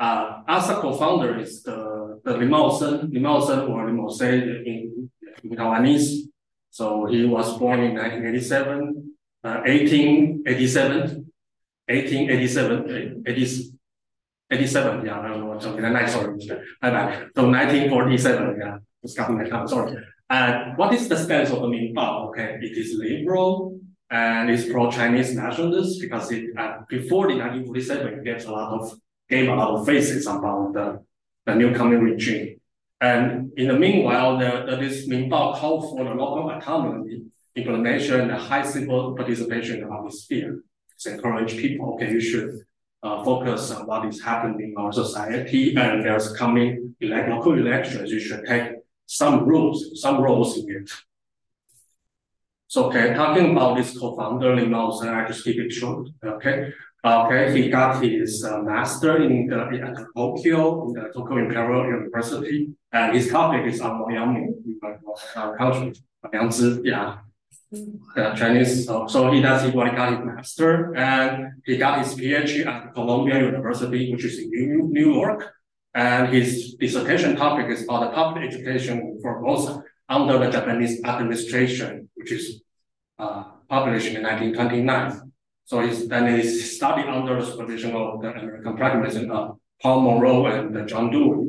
[0.00, 5.10] Uh, a co-founder is the, the Sen, Lin Mao Sen or Lin Mao in,
[5.44, 6.22] in Taiwanese.
[6.70, 9.12] So he was born in 1987,
[9.44, 11.30] uh, 1887
[11.90, 13.72] 1887, 80,
[14.50, 16.38] 87, yeah, I don't know, something like that, sorry,
[16.80, 17.26] bye bye.
[17.34, 19.96] So 1947, yeah, it's coming my time, sorry.
[20.28, 22.28] And what is the stance of the Minbao?
[22.28, 23.80] Okay, it is liberal
[24.10, 28.92] and it's pro-Chinese nationalist because it uh, before the 1947 it gets a lot of
[29.30, 31.02] gave our faces about the,
[31.46, 32.60] the new coming regime.
[33.00, 37.22] And in the meanwhile, the, the, this Minbao called for the local autonomy,
[37.56, 40.62] implementation, and high civil participation in the sphere
[41.06, 42.60] encourage people, okay, you should
[43.02, 48.10] uh, focus on what is happening in our society and there's coming elect local elections,
[48.10, 48.72] you should take
[49.06, 50.90] some rules, some roles in it.
[52.68, 56.72] So, okay, talking about this co-founder, Lin Mao I just keep it short, okay?
[57.02, 63.16] Okay, he got his uh, master in the Tokyo, in the Tokyo Imperial University, and
[63.16, 64.04] his topic is on
[65.36, 65.92] uh, culture,
[66.30, 67.18] Liang Zi, yeah
[68.16, 68.86] uh, Chinese.
[68.86, 73.38] So, so he does he got his master and he got his PhD at Columbia
[73.40, 75.52] University, which is in New, New York.
[75.94, 82.08] And his dissertation topic is about the public education for both under the Japanese administration,
[82.14, 82.62] which is
[83.18, 85.29] uh, published in 1929.
[85.70, 90.46] So he's, then he studied under the supervision of the American pragmatism of Paul Monroe
[90.46, 91.46] and John Dewey.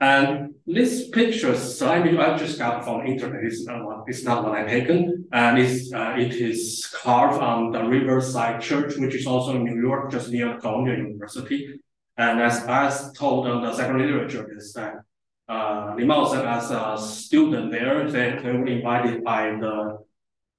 [0.00, 3.44] And this picture, so I mean, I just got from internet.
[3.44, 7.70] It's not what, it's not what I taken, and it's uh, it is carved on
[7.70, 11.60] the Riverside Church, which is also in New York, just near Columbia University.
[12.16, 14.94] And as as told on the second literature, is that
[15.48, 19.98] uh, Li Mao said as a student there, they, they were invited by the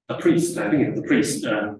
[0.08, 1.74] the priest, I think it's the priest, uh,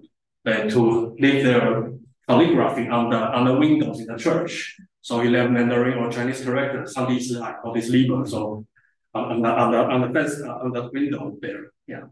[0.45, 1.91] to leave their
[2.27, 4.77] calligraphy on the on the windows in the church.
[5.01, 8.25] So he left Mandarin or Chinese character, some these I call this liber.
[8.25, 8.65] So
[9.13, 12.05] on the on the on the fence uh, on the window there, yeah.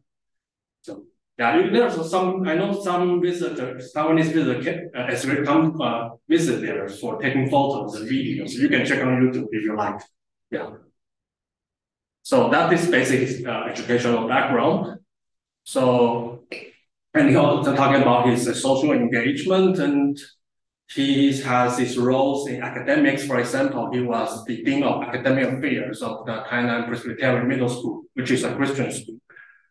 [0.81, 1.05] So
[1.37, 6.87] yeah, there's some I know some visitors, Taiwanese visitors uh, actually come uh, visit there
[6.87, 8.51] for taking photos and videos.
[8.53, 10.01] You can check on YouTube if you like.
[10.51, 10.71] Yeah.
[12.21, 14.99] So that is basic uh, educational background.
[15.63, 16.45] So
[17.13, 20.19] and he also talking about his uh, social engagement and
[20.89, 23.25] he has his roles in academics.
[23.25, 28.03] For example, he was the Dean of Academic Affairs of the Tainan Presbyterian Middle School,
[28.13, 29.17] which is a Christian school.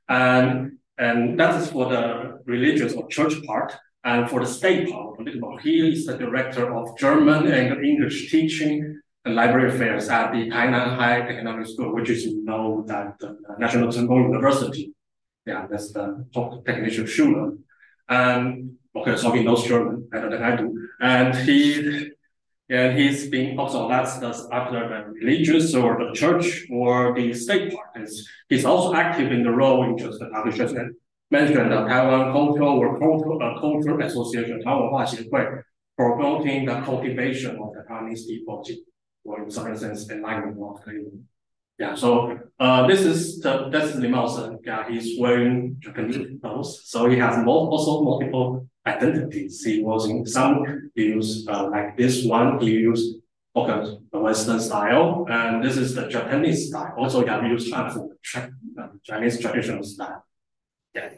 [0.08, 3.74] And, and that is for the religious or church part.
[4.04, 5.16] And for the state part,
[5.62, 10.96] he is the director of German and English teaching and library affairs at the Tainan
[10.96, 14.92] High Economic School, which is known as the National Tsinghua University.
[15.46, 17.58] Yeah, that's the top technician Schule.
[18.08, 20.88] And okay, so he knows German better than I do.
[21.00, 22.10] And he
[22.70, 27.74] and he's been also that's that's after the religious or the church or the state
[27.74, 28.28] parties.
[28.48, 30.74] He's also active in the role in just the just
[31.30, 35.64] mentioned the Taiwan Cultural or Cultural uh, Cultural Association, Taiwan
[35.96, 38.64] promoting the cultivation of the Taiwanese people,
[39.24, 40.84] or in some sense enlightenment of
[41.78, 44.58] yeah, so uh, this is the that's Li Mao Sen.
[44.64, 49.64] Yeah, he's wearing Japanese clothes, so he has more, also multiple identities.
[49.64, 52.60] He was in some he used uh, like this one.
[52.60, 53.16] He used
[53.56, 56.94] okay, the Western style, and this is the Japanese style.
[56.96, 57.72] Also, he have used
[59.02, 60.24] Chinese traditional style.
[60.94, 61.08] Yeah,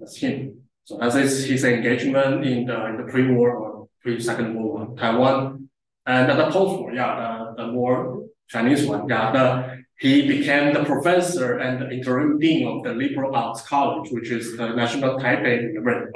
[0.00, 0.62] that's him.
[0.84, 5.68] So that's his, his engagement in the in the pre-war or pre-second war Taiwan,
[6.06, 6.92] and the post-war.
[6.92, 9.08] Yeah, the, the more Chinese one.
[9.08, 14.10] Yeah, the he became the professor and the interim dean of the Liberal Arts College,
[14.12, 16.12] which is the National Taipei University.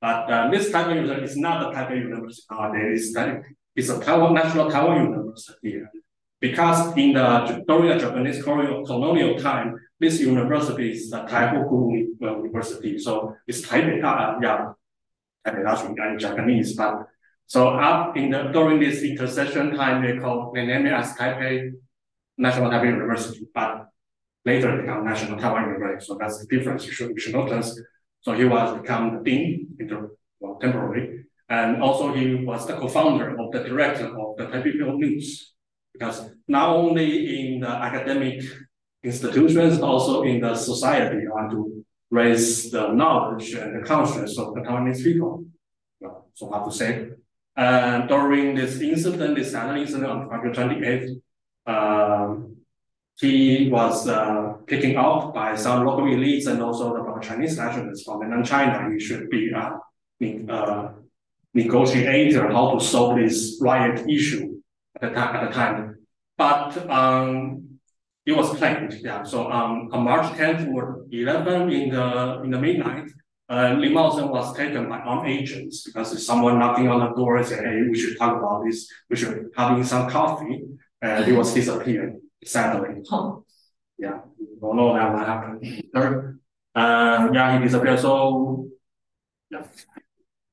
[0.00, 3.16] But uh, this Taipei University is not the Taipei University nowadays.
[3.74, 5.80] It's a Taiwan National Taiwan University.
[6.38, 12.98] Because in the during the Japanese colonial time, this university is the Taihoku University.
[12.98, 14.72] So it's Taipei, uh, yeah,
[15.46, 16.76] Taipei actually in Japanese.
[16.76, 17.08] But
[17.46, 21.72] so up in the during this intercession time, they call they name it as Taipei
[22.38, 23.88] National Taipei University, but
[24.44, 26.04] later become National Taiwan University.
[26.04, 27.80] So that's the difference you should, you should notice.
[28.22, 31.24] So he was become the dean inter, well, temporarily.
[31.48, 35.52] And also he was the co-founder of the director of the Taipei People News.
[35.92, 38.42] Because not only in the academic
[39.02, 44.54] institutions, also in the society, you want to raise the knowledge and the consciousness of
[44.54, 45.44] the Taiwanese people.
[46.00, 47.10] Well, so how to say.
[47.56, 51.20] And during this incident, this annual incident on February 28th,
[51.66, 52.56] um,
[53.20, 54.54] he was uh,
[54.96, 58.90] out by some local elites and also the Chinese nationalists from mainland China.
[58.92, 59.78] He should be a
[60.20, 60.92] uh, uh,
[61.54, 64.60] negotiator how to solve this riot issue
[65.00, 65.36] at the time.
[65.36, 67.78] At the time, but um,
[68.26, 68.94] it was planned.
[68.94, 69.22] Yeah.
[69.22, 73.10] So um, on March 10th or 11th in the in the midnight,
[73.48, 77.82] uh, was taken by armed agents because someone knocking on the door and said, "Hey,
[77.88, 78.88] we should talk about this.
[79.10, 80.64] We should having some coffee."
[81.04, 83.02] and he was disappeared, sadly.
[83.08, 83.36] Huh.
[83.98, 84.20] Yeah,
[84.60, 86.40] don't know that what happened.
[86.74, 88.00] Uh, yeah, he disappeared.
[88.00, 88.68] So,
[89.50, 89.62] yeah.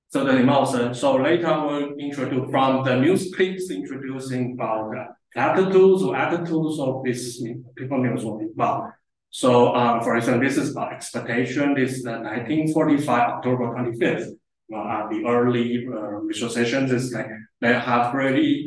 [0.09, 0.93] So the emotion.
[0.93, 7.03] So later we'll introduce from the news clips introducing about the attitudes or attitudes of
[7.03, 7.41] this
[7.75, 8.23] people news
[8.53, 8.91] about.
[9.31, 11.73] So, um, for example, this is about expectation.
[11.73, 14.27] This is the 1945 October 25th.
[14.67, 17.27] Well, uh, the early uh, visualizations is like
[17.61, 18.65] they have really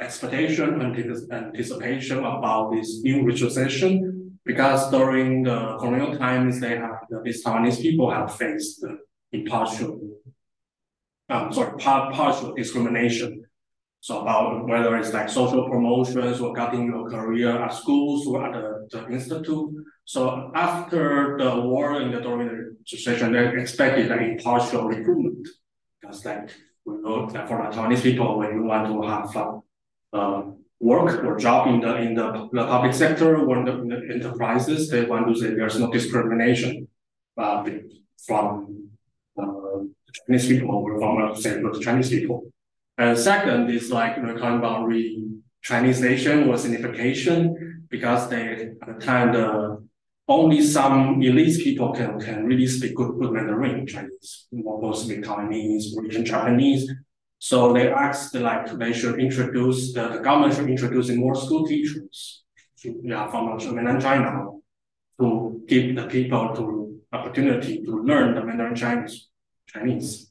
[0.00, 7.44] expectation and anticipation about this new visualization because during the colonial times, they have these
[7.44, 8.84] Taiwanese people have faced
[9.30, 10.00] impartial,
[11.28, 13.44] um, sorry, partial discrimination.
[14.00, 18.52] So about whether it's like social promotions or getting your career at schools or at
[18.52, 19.70] the, the institute.
[20.04, 25.48] So after the war in the the recession, they expected an impartial recruitment
[26.00, 26.50] because like
[26.84, 29.62] we know that for the Chinese people, when you want to have fun,
[30.12, 30.42] uh,
[30.80, 34.14] work or job in the in the, the public sector or in the, in the,
[34.14, 36.88] enterprises, they want to say there's no discrimination
[37.38, 37.64] uh,
[38.26, 38.88] from
[39.40, 39.78] uh,
[40.26, 42.52] Chinese people or from uh, say the Chinese people.
[42.98, 45.18] And second is like you know talking about re
[45.64, 48.44] Chineseization or Sinification because they
[48.82, 49.48] at the time the
[50.26, 56.04] only some elite people can can really speak good, good Mandarin Chinese, mostly Taiwanese or
[56.06, 56.90] even Japanese
[57.50, 62.44] so they asked like they should introduce the, the government should introduce more school teachers
[62.80, 64.46] to, yeah, from mainland China
[65.18, 69.26] to give the people to opportunity to learn the Mandarin Chinese.
[69.66, 70.30] Chinese.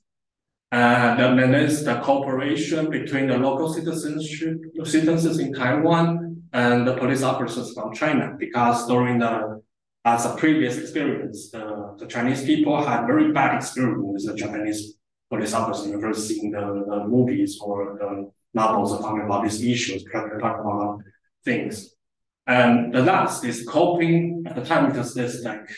[0.71, 7.23] And then there's the cooperation between the local citizenship citizens in Taiwan and the police
[7.23, 9.61] officers from China, because during the
[10.03, 14.95] as a previous experience, the, Chinese people had very bad experience with the Japanese
[15.29, 20.37] police officers never seen the, the movies or the novels talking about these issues, talking
[20.39, 21.01] about
[21.45, 21.93] things.
[22.47, 25.69] And the last is coping at the time because there's like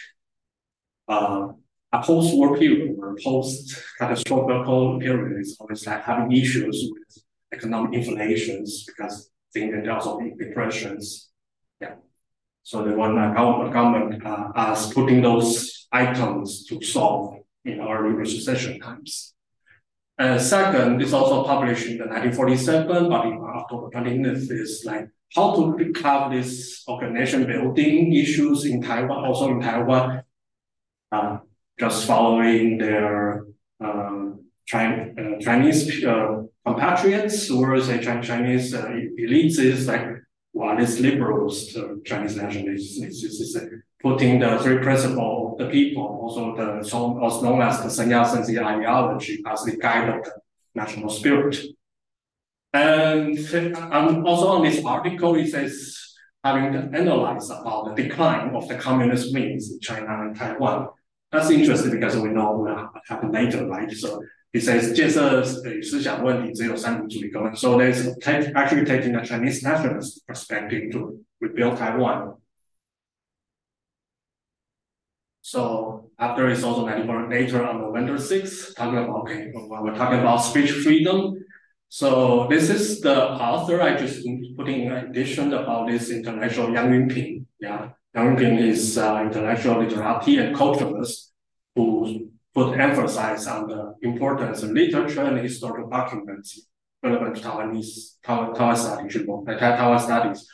[1.09, 1.49] uh,
[1.91, 9.29] a post-war period or post-catastrophic period is always like having issues with economic inflations because
[9.53, 11.29] things and also depressions.
[11.79, 11.95] Yeah.
[12.63, 18.79] So the one uh, government, uh, as putting those items to solve in early recession
[18.79, 19.33] times.
[20.17, 25.55] And second, it's also published in the 1947, but in October 20th is like how
[25.55, 30.23] to have this organization building issues in Taiwan, also in Taiwan,
[31.11, 31.37] uh,
[31.79, 33.45] just following their
[33.83, 38.85] um, Chinese, uh, Chinese uh, compatriots or say Chinese uh,
[39.19, 40.07] elites is like
[40.53, 43.57] what is liberals, the Chinese nationalists, is,
[44.01, 48.25] putting the three principles of the people, also the so also known as the Sanya
[48.27, 50.31] Sensi ideology as the guide of the
[50.75, 51.57] national spirit.
[52.73, 53.37] And
[53.75, 59.33] um, also on this article, it says having analyzed about the decline of the communist
[59.33, 60.89] wings in China and Taiwan.
[61.31, 63.89] That's interesting because we know what will happen later, right?
[63.91, 64.21] So
[64.53, 68.07] he says Jian's Xiang Wen is So there's
[68.55, 72.35] actually taking a Chinese nationalist perspective to rebuild Taiwan.
[75.41, 80.37] So after it's also 94 later on November 6th, talking about okay, we're talking about
[80.37, 81.33] speech freedom.
[81.89, 84.25] So this is the author I just
[84.55, 87.45] putting an edition about this international Yang Yunping.
[87.59, 87.89] Yeah.
[88.13, 91.31] Yang Yunping is uh, international literati and culturalist
[91.75, 96.67] who put emphasis on the importance of literature and historical documents
[97.01, 99.25] relevant to Taiwanese Taiwan, studies,
[99.57, 100.47] Taiwan studies.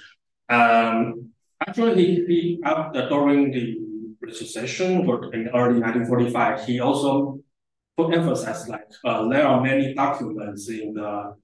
[0.49, 1.29] Um,
[1.65, 2.61] actually, he, he
[3.09, 3.77] during the
[4.21, 7.39] recession or in early 1945, he also
[7.95, 11.35] put emphasis like uh, there are many documents in the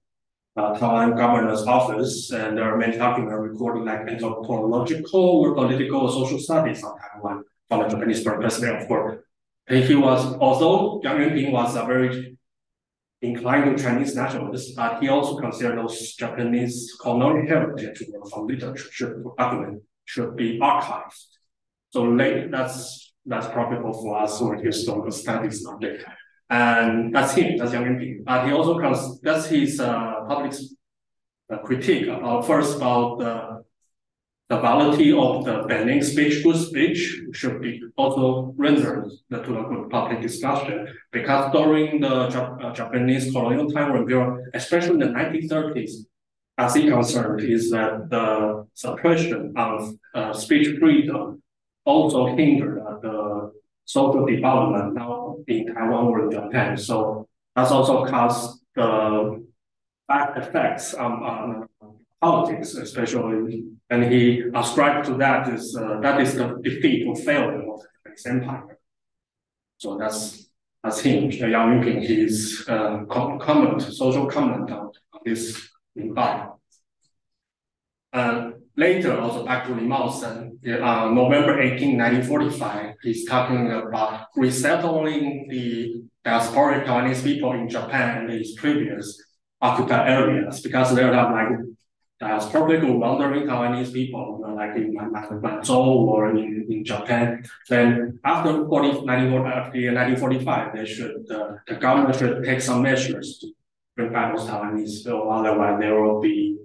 [0.58, 6.10] uh, Taiwan governor's office, and there are many documents recording like anthropological or political or
[6.10, 9.25] social studies on Taiwan from the Japanese perspective, of course.
[9.68, 12.38] And he was, although Yang Yunping was a very
[13.22, 19.24] inclined to Chinese nationalists, but he also considered those Japanese colonial heritage from literature should,
[19.38, 21.20] document should be archived.
[21.90, 26.06] So late, that's that's probable for us are historical studies subject.
[26.48, 28.24] And that's him, that's Yang Yunping.
[28.24, 30.54] But he also comes, that's his uh, public
[31.52, 33.55] uh, critique about first about the,
[34.48, 39.90] the validity of the banning speech, good speech should be also rendered to the good
[39.90, 40.88] public discussion.
[41.12, 46.06] Because during the uh, Japanese colonial time review, especially in the 1930s,
[46.58, 51.42] as he concerned is that the suppression of uh, speech freedom
[51.84, 53.52] also hindered the
[53.84, 56.78] social development now in Taiwan or Japan.
[56.78, 59.46] So that's also caused the
[60.08, 61.68] bad effects on, on
[62.22, 63.66] politics, especially.
[63.90, 67.88] And he ascribed to that is uh, that is the defeat or failure of the
[68.04, 68.78] Japanese empire.
[69.78, 70.50] So that's
[70.84, 74.92] that's him, Yang Yunping, his uh, comment, social comment on,
[75.26, 76.60] this impact.
[78.14, 85.48] Uh, later, also back to Li Maosen, uh, November 18, 1945, he's talking about resettling
[85.50, 89.22] the diasporic Taiwanese people in Japan and its previous
[89.62, 91.60] occupied areas because there are like
[92.22, 97.44] diasporic or wandering Taiwanese people, you know, like in Manzhou or in, in Japan.
[97.70, 103.48] Then after 40, 1945, they should, uh, the government should take some measures to
[103.96, 106.58] bring back those Taiwanese, so otherwise there will be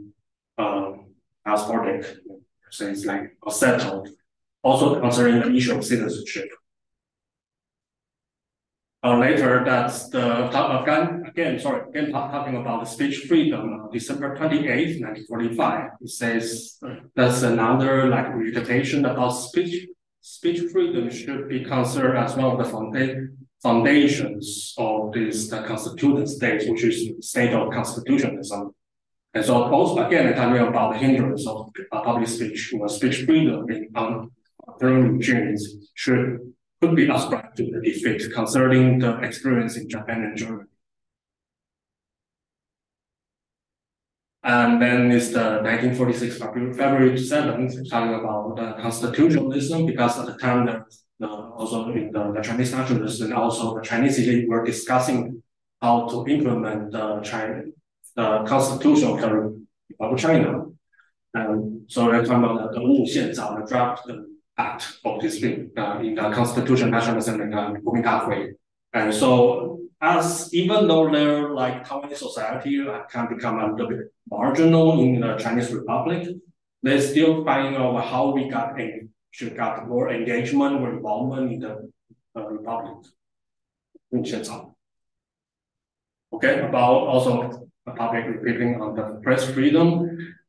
[0.59, 1.07] um,
[1.47, 2.05] diasporic
[2.71, 4.09] so it's like settled.
[4.63, 6.49] Also concerning the issue of citizenship.
[9.03, 10.49] Uh, later, that's the
[10.83, 13.89] again, again, sorry, again talking about the speech freedom.
[13.91, 16.79] December 28, 1945, it says
[17.17, 19.89] that's another like reiteration about speech.
[20.21, 23.29] Speech freedom should be considered as one of the founda
[23.63, 28.75] foundations of this the state, which is state of constitutionalism.
[29.33, 33.71] And so also again, talking about the hindrance of uh, public speech or speech freedom
[33.71, 34.33] in um,
[34.81, 40.65] regimes should could be ascribed to the defeat concerning the experience in Japan and Germany.
[44.43, 50.65] And then it's the 1946 February 7th, talking about the constitutionalism, because at the time
[50.65, 50.83] the,
[51.19, 55.43] the also in the, the Chinese nationalists and also the Chinese elite were discussing
[55.83, 57.65] how to implement the China,
[58.17, 59.53] the constitution of
[60.01, 60.65] of China.
[61.35, 64.30] And so they're talking about the, the Wu Xianzao, the draft the
[64.63, 68.53] act of this thing uh, in the Constitution National Assembly uh, Kuomintang
[68.93, 69.31] And so
[70.01, 72.75] as even though they're like Taiwanese society
[73.13, 74.01] can become a little bit
[74.31, 76.23] marginal in the Chinese Republic,
[76.83, 78.87] they're still finding out how we got a
[79.31, 81.91] should got more engagement or involvement in the
[82.37, 83.07] uh, Republic.
[86.33, 89.87] Okay, about also a public repeating on the press freedom.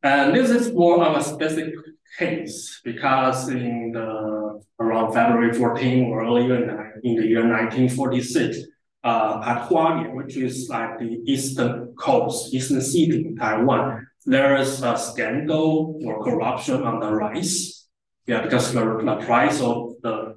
[0.03, 1.76] And this is more of a specific
[2.18, 8.57] case because in the around February 14 or earlier in the, year 1946,
[9.03, 14.84] uh, at Hualien, which is like the eastern coast, eastern city in Taiwan, there is
[14.84, 17.88] a scandal or corruption on the rice.
[18.28, 20.36] Yeah, because the, the price of the,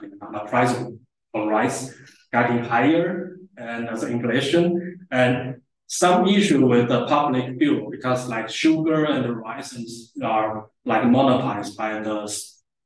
[0.00, 0.74] the price
[1.34, 1.94] of rice
[2.32, 9.04] getting higher and as inflation and some issue with the public bill because like sugar
[9.04, 12.32] and the rice are like monopolized by the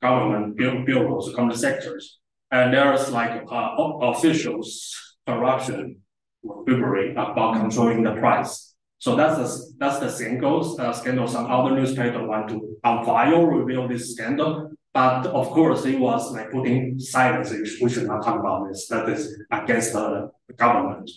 [0.02, 2.18] government bureaus, government sectors.
[2.50, 4.94] And there's like uh, officials
[5.26, 6.00] corruption
[6.42, 8.74] bribery about controlling the price.
[8.98, 10.80] So that's the that's the scandal.
[10.80, 11.28] Uh, scandal.
[11.28, 16.50] Some other newspaper want to file reveal this scandal, but of course it was like
[16.50, 17.52] putting silence.
[17.80, 18.88] We should not talk about this.
[18.88, 21.10] That is against the government.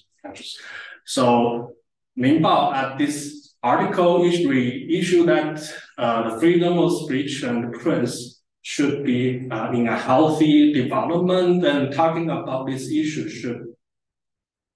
[1.05, 1.73] So
[2.17, 4.51] Minbao at this article issue,
[4.89, 5.61] issue that
[5.97, 11.93] uh, the freedom of speech and press should be uh, in a healthy development and
[11.93, 13.71] talking about this issue should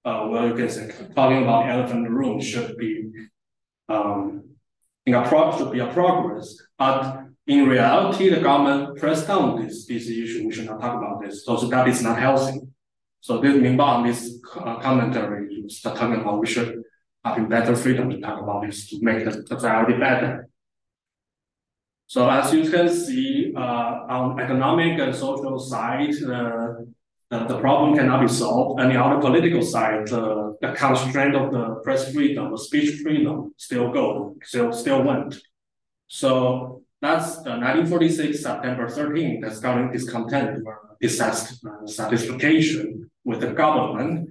[0.06, 3.10] uh, well, you can say talking about elephant room should be
[3.88, 4.44] um,
[5.04, 9.86] in a pro should be a progress, but in reality, the government pressed down this
[9.86, 10.46] this issue.
[10.46, 11.44] We should not talk about this.
[11.44, 12.60] So, so that is not healthy.
[13.20, 16.82] So this Minbao, this uh, commentary, start talking about we should
[17.24, 20.48] have better freedom to talk about this to make the society better.
[22.06, 26.74] So as you can see, uh, on economic and social side, uh,
[27.30, 28.80] the, the problem cannot be solved.
[28.80, 33.52] And on the political side, uh, the constraint of the press freedom, the speech freedom
[33.56, 35.40] still go, still still went.
[36.06, 44.28] So that's the 1946 September 13th, that's government discontent or dissatisfaction with the government.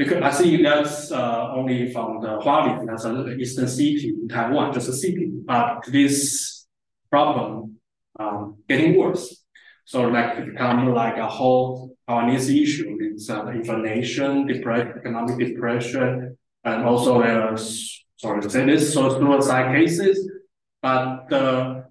[0.00, 4.72] Because I see that's uh, only from the Hualien, that's an eastern city in Taiwan,
[4.72, 5.30] just a city.
[5.44, 6.66] But this
[7.10, 7.76] problem
[8.18, 9.44] um, getting worse.
[9.84, 12.96] So like it become like a whole Taiwanese issue.
[12.98, 17.54] It's uh, inflation, depression, economic depression, and also uh,
[18.16, 20.16] sorry say this, so suicide cases.
[20.80, 21.84] But the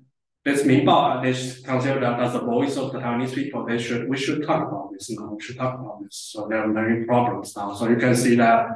[0.49, 1.32] this Minbao, they
[1.62, 3.64] consider that as the voice of the Taiwanese people.
[3.64, 5.32] They should we should talk about this now.
[5.32, 6.16] We should talk about this.
[6.32, 7.72] So there are many problems now.
[7.72, 8.66] So you can see that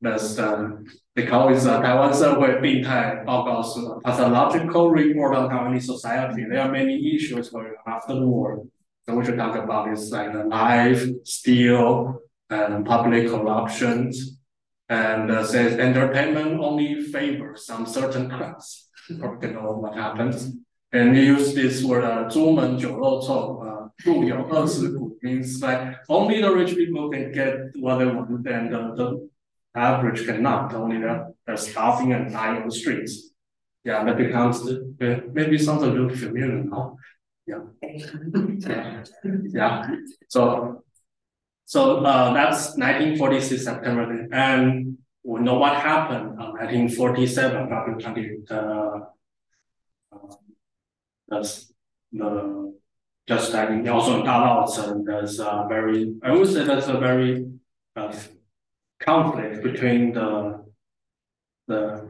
[0.00, 0.84] there's the
[1.16, 6.44] they call it the Taiwan 社会病态报告书 pathological report on Taiwanese society.
[6.48, 8.64] There are many issues going after the war.
[9.08, 12.20] So we should talk about this like the life, steal,
[12.50, 14.12] and public corruption.
[14.88, 18.88] And uh, says entertainment only favors some certain class.
[19.08, 20.52] You know what happens.
[20.92, 27.10] And we use this word, uh, 朱门酒肉臭, uh, 路有饿死骨 means like only the rich people
[27.10, 29.28] can get what they want and the, the
[29.76, 30.74] average cannot.
[30.74, 33.30] Only the, the starving and dying on the streets.
[33.84, 36.96] Yeah, that becomes the, maybe sounds a little familiar now.
[37.46, 37.60] Yeah.
[37.82, 39.04] yeah.
[39.52, 39.86] yeah.
[40.28, 40.82] So,
[41.64, 48.36] so uh, that's 1946 September, and we know what happened on 1947 February 20.
[48.50, 49.00] Uh,
[51.31, 51.73] that's
[52.11, 52.73] the
[53.27, 57.47] just like also in Dalautzen, there's a very I would say that's a very
[57.95, 58.13] uh,
[58.99, 60.65] conflict between the
[61.67, 62.09] the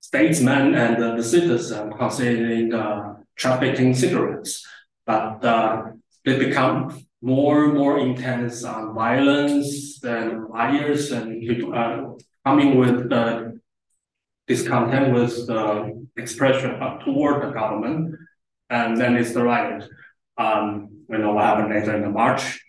[0.00, 4.66] statesman and the, the citizen concerning the trafficking cigarettes,
[5.04, 5.82] but uh,
[6.24, 11.28] they become more and more intense on violence and riots and
[11.74, 12.02] uh,
[12.44, 13.60] coming with the
[14.48, 16.70] discontent with the expression
[17.04, 18.14] toward the government
[18.70, 19.88] and then it's the riot.
[20.36, 22.62] Um, we know what happened later in the March.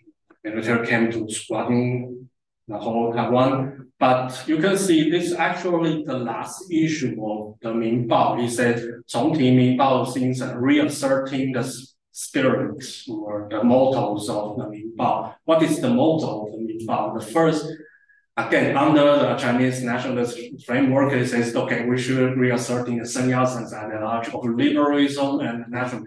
[0.44, 2.28] Military came to squatting
[2.68, 3.90] the whole Taiwan.
[3.98, 8.40] But you can see this actually the last issue of the Minbao.
[8.40, 11.64] He said, 重提 Minbao since reasserting the
[12.12, 15.34] spirit or the mottos of the Minbao.
[15.44, 17.18] What is the motto of the Minbao?
[17.18, 17.66] The first
[18.38, 23.72] Again, under the Chinese nationalist framework, it says, okay, we should reasserting the Sun Yat-sen's
[23.72, 26.06] ideology of liberalism and nationalism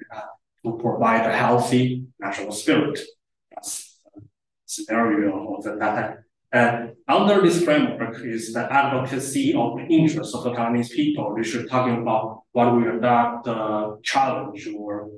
[0.63, 2.97] to provide a healthy national spirit.
[3.51, 4.21] That's a
[4.65, 6.19] scenario of that.
[6.53, 11.33] And under this framework is the advocacy of the interests of the Chinese people.
[11.35, 15.09] We should talking about what we are that the challenge or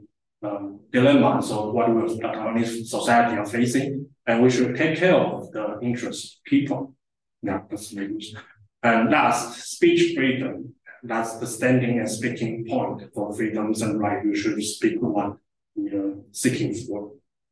[0.42, 5.16] um, dilemmas of what we the Taiwanese society are facing, and we should take care
[5.16, 6.96] of the interests of people.
[7.44, 8.34] Yeah, that's language.
[8.82, 10.76] And last, speech freedom.
[11.04, 14.24] That's the standing and speaking point for freedoms and right.
[14.24, 15.38] You should speak what
[15.76, 17.12] you're seeking for.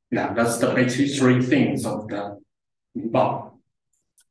[0.10, 2.40] Yeah, that's the basic three things of the
[2.98, 3.52] Minbao.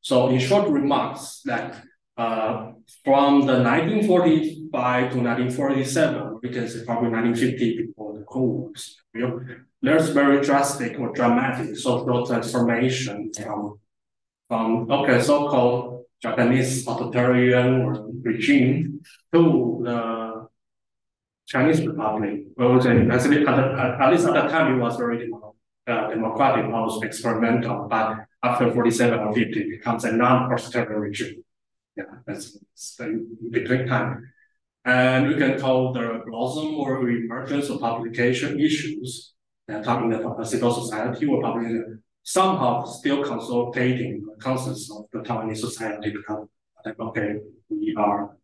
[0.00, 1.82] So in short remarks, that
[2.16, 2.72] uh,
[3.04, 8.76] from the 1945 to 1947, we can say probably 1950 before the Cold
[9.14, 9.46] War,
[9.82, 13.78] there's very drastic or dramatic social transformation from
[14.50, 19.00] from okay, so-called Japanese authoritarian regime
[19.32, 20.48] to the
[21.46, 22.46] Chinese Republic.
[22.56, 22.76] Well,
[23.12, 23.58] actually, at,
[24.02, 25.30] at least at the time, it was very
[25.86, 27.86] uh, democratic, almost experimental.
[27.88, 31.44] But after 47 or 50, it becomes a non-authoritarian regime.
[31.96, 34.32] Yeah, that's, that's the between time.
[34.84, 39.34] And we can call the blossom or emergence of publication issues,
[39.70, 45.58] uh, talking about civil society or public somehow still consolidating the concepts of the Taiwanese
[45.58, 46.46] society because
[46.86, 47.36] okay,
[47.68, 48.36] we are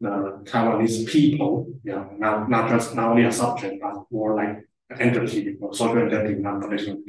[0.00, 4.58] the Taiwanese people, yeah, not, not just not only a subject, but more like
[4.90, 7.00] an entity or social identity, not political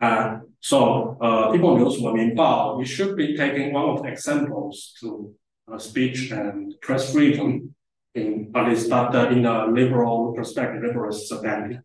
[0.00, 4.94] Uh, so uh, people knows what Minbao, we should be taking one of the examples
[5.00, 5.32] to
[5.72, 7.74] uh, speech and press freedom
[8.14, 11.78] in at least that uh, in a liberal perspective, liberal society.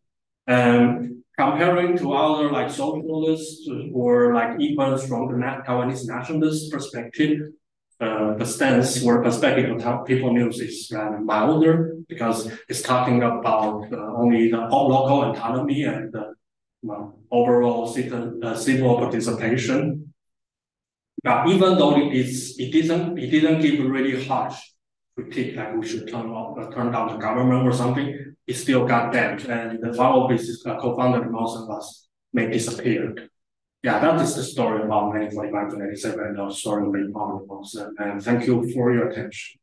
[0.48, 7.40] And comparing to other like socialists or like even from the Taiwanese nationalist perspective,
[8.02, 13.88] uh, the stance or perspective of people news is rather milder because it's talking about
[13.94, 16.28] uh, only the local autonomy and uh,
[16.82, 20.14] well, overall civil, uh, civil participation.
[21.24, 24.58] But even though it is, it didn't, it didn't give really harsh
[25.16, 28.29] critique like we should turn off, uh, turn down the government or something.
[28.50, 33.30] It still got that, and the one of his uh, co-founder Mawson was made disappeared.
[33.84, 37.44] Yeah, that is the story about 1945 to 97 and the story of Republic
[38.00, 39.59] And thank you for your attention.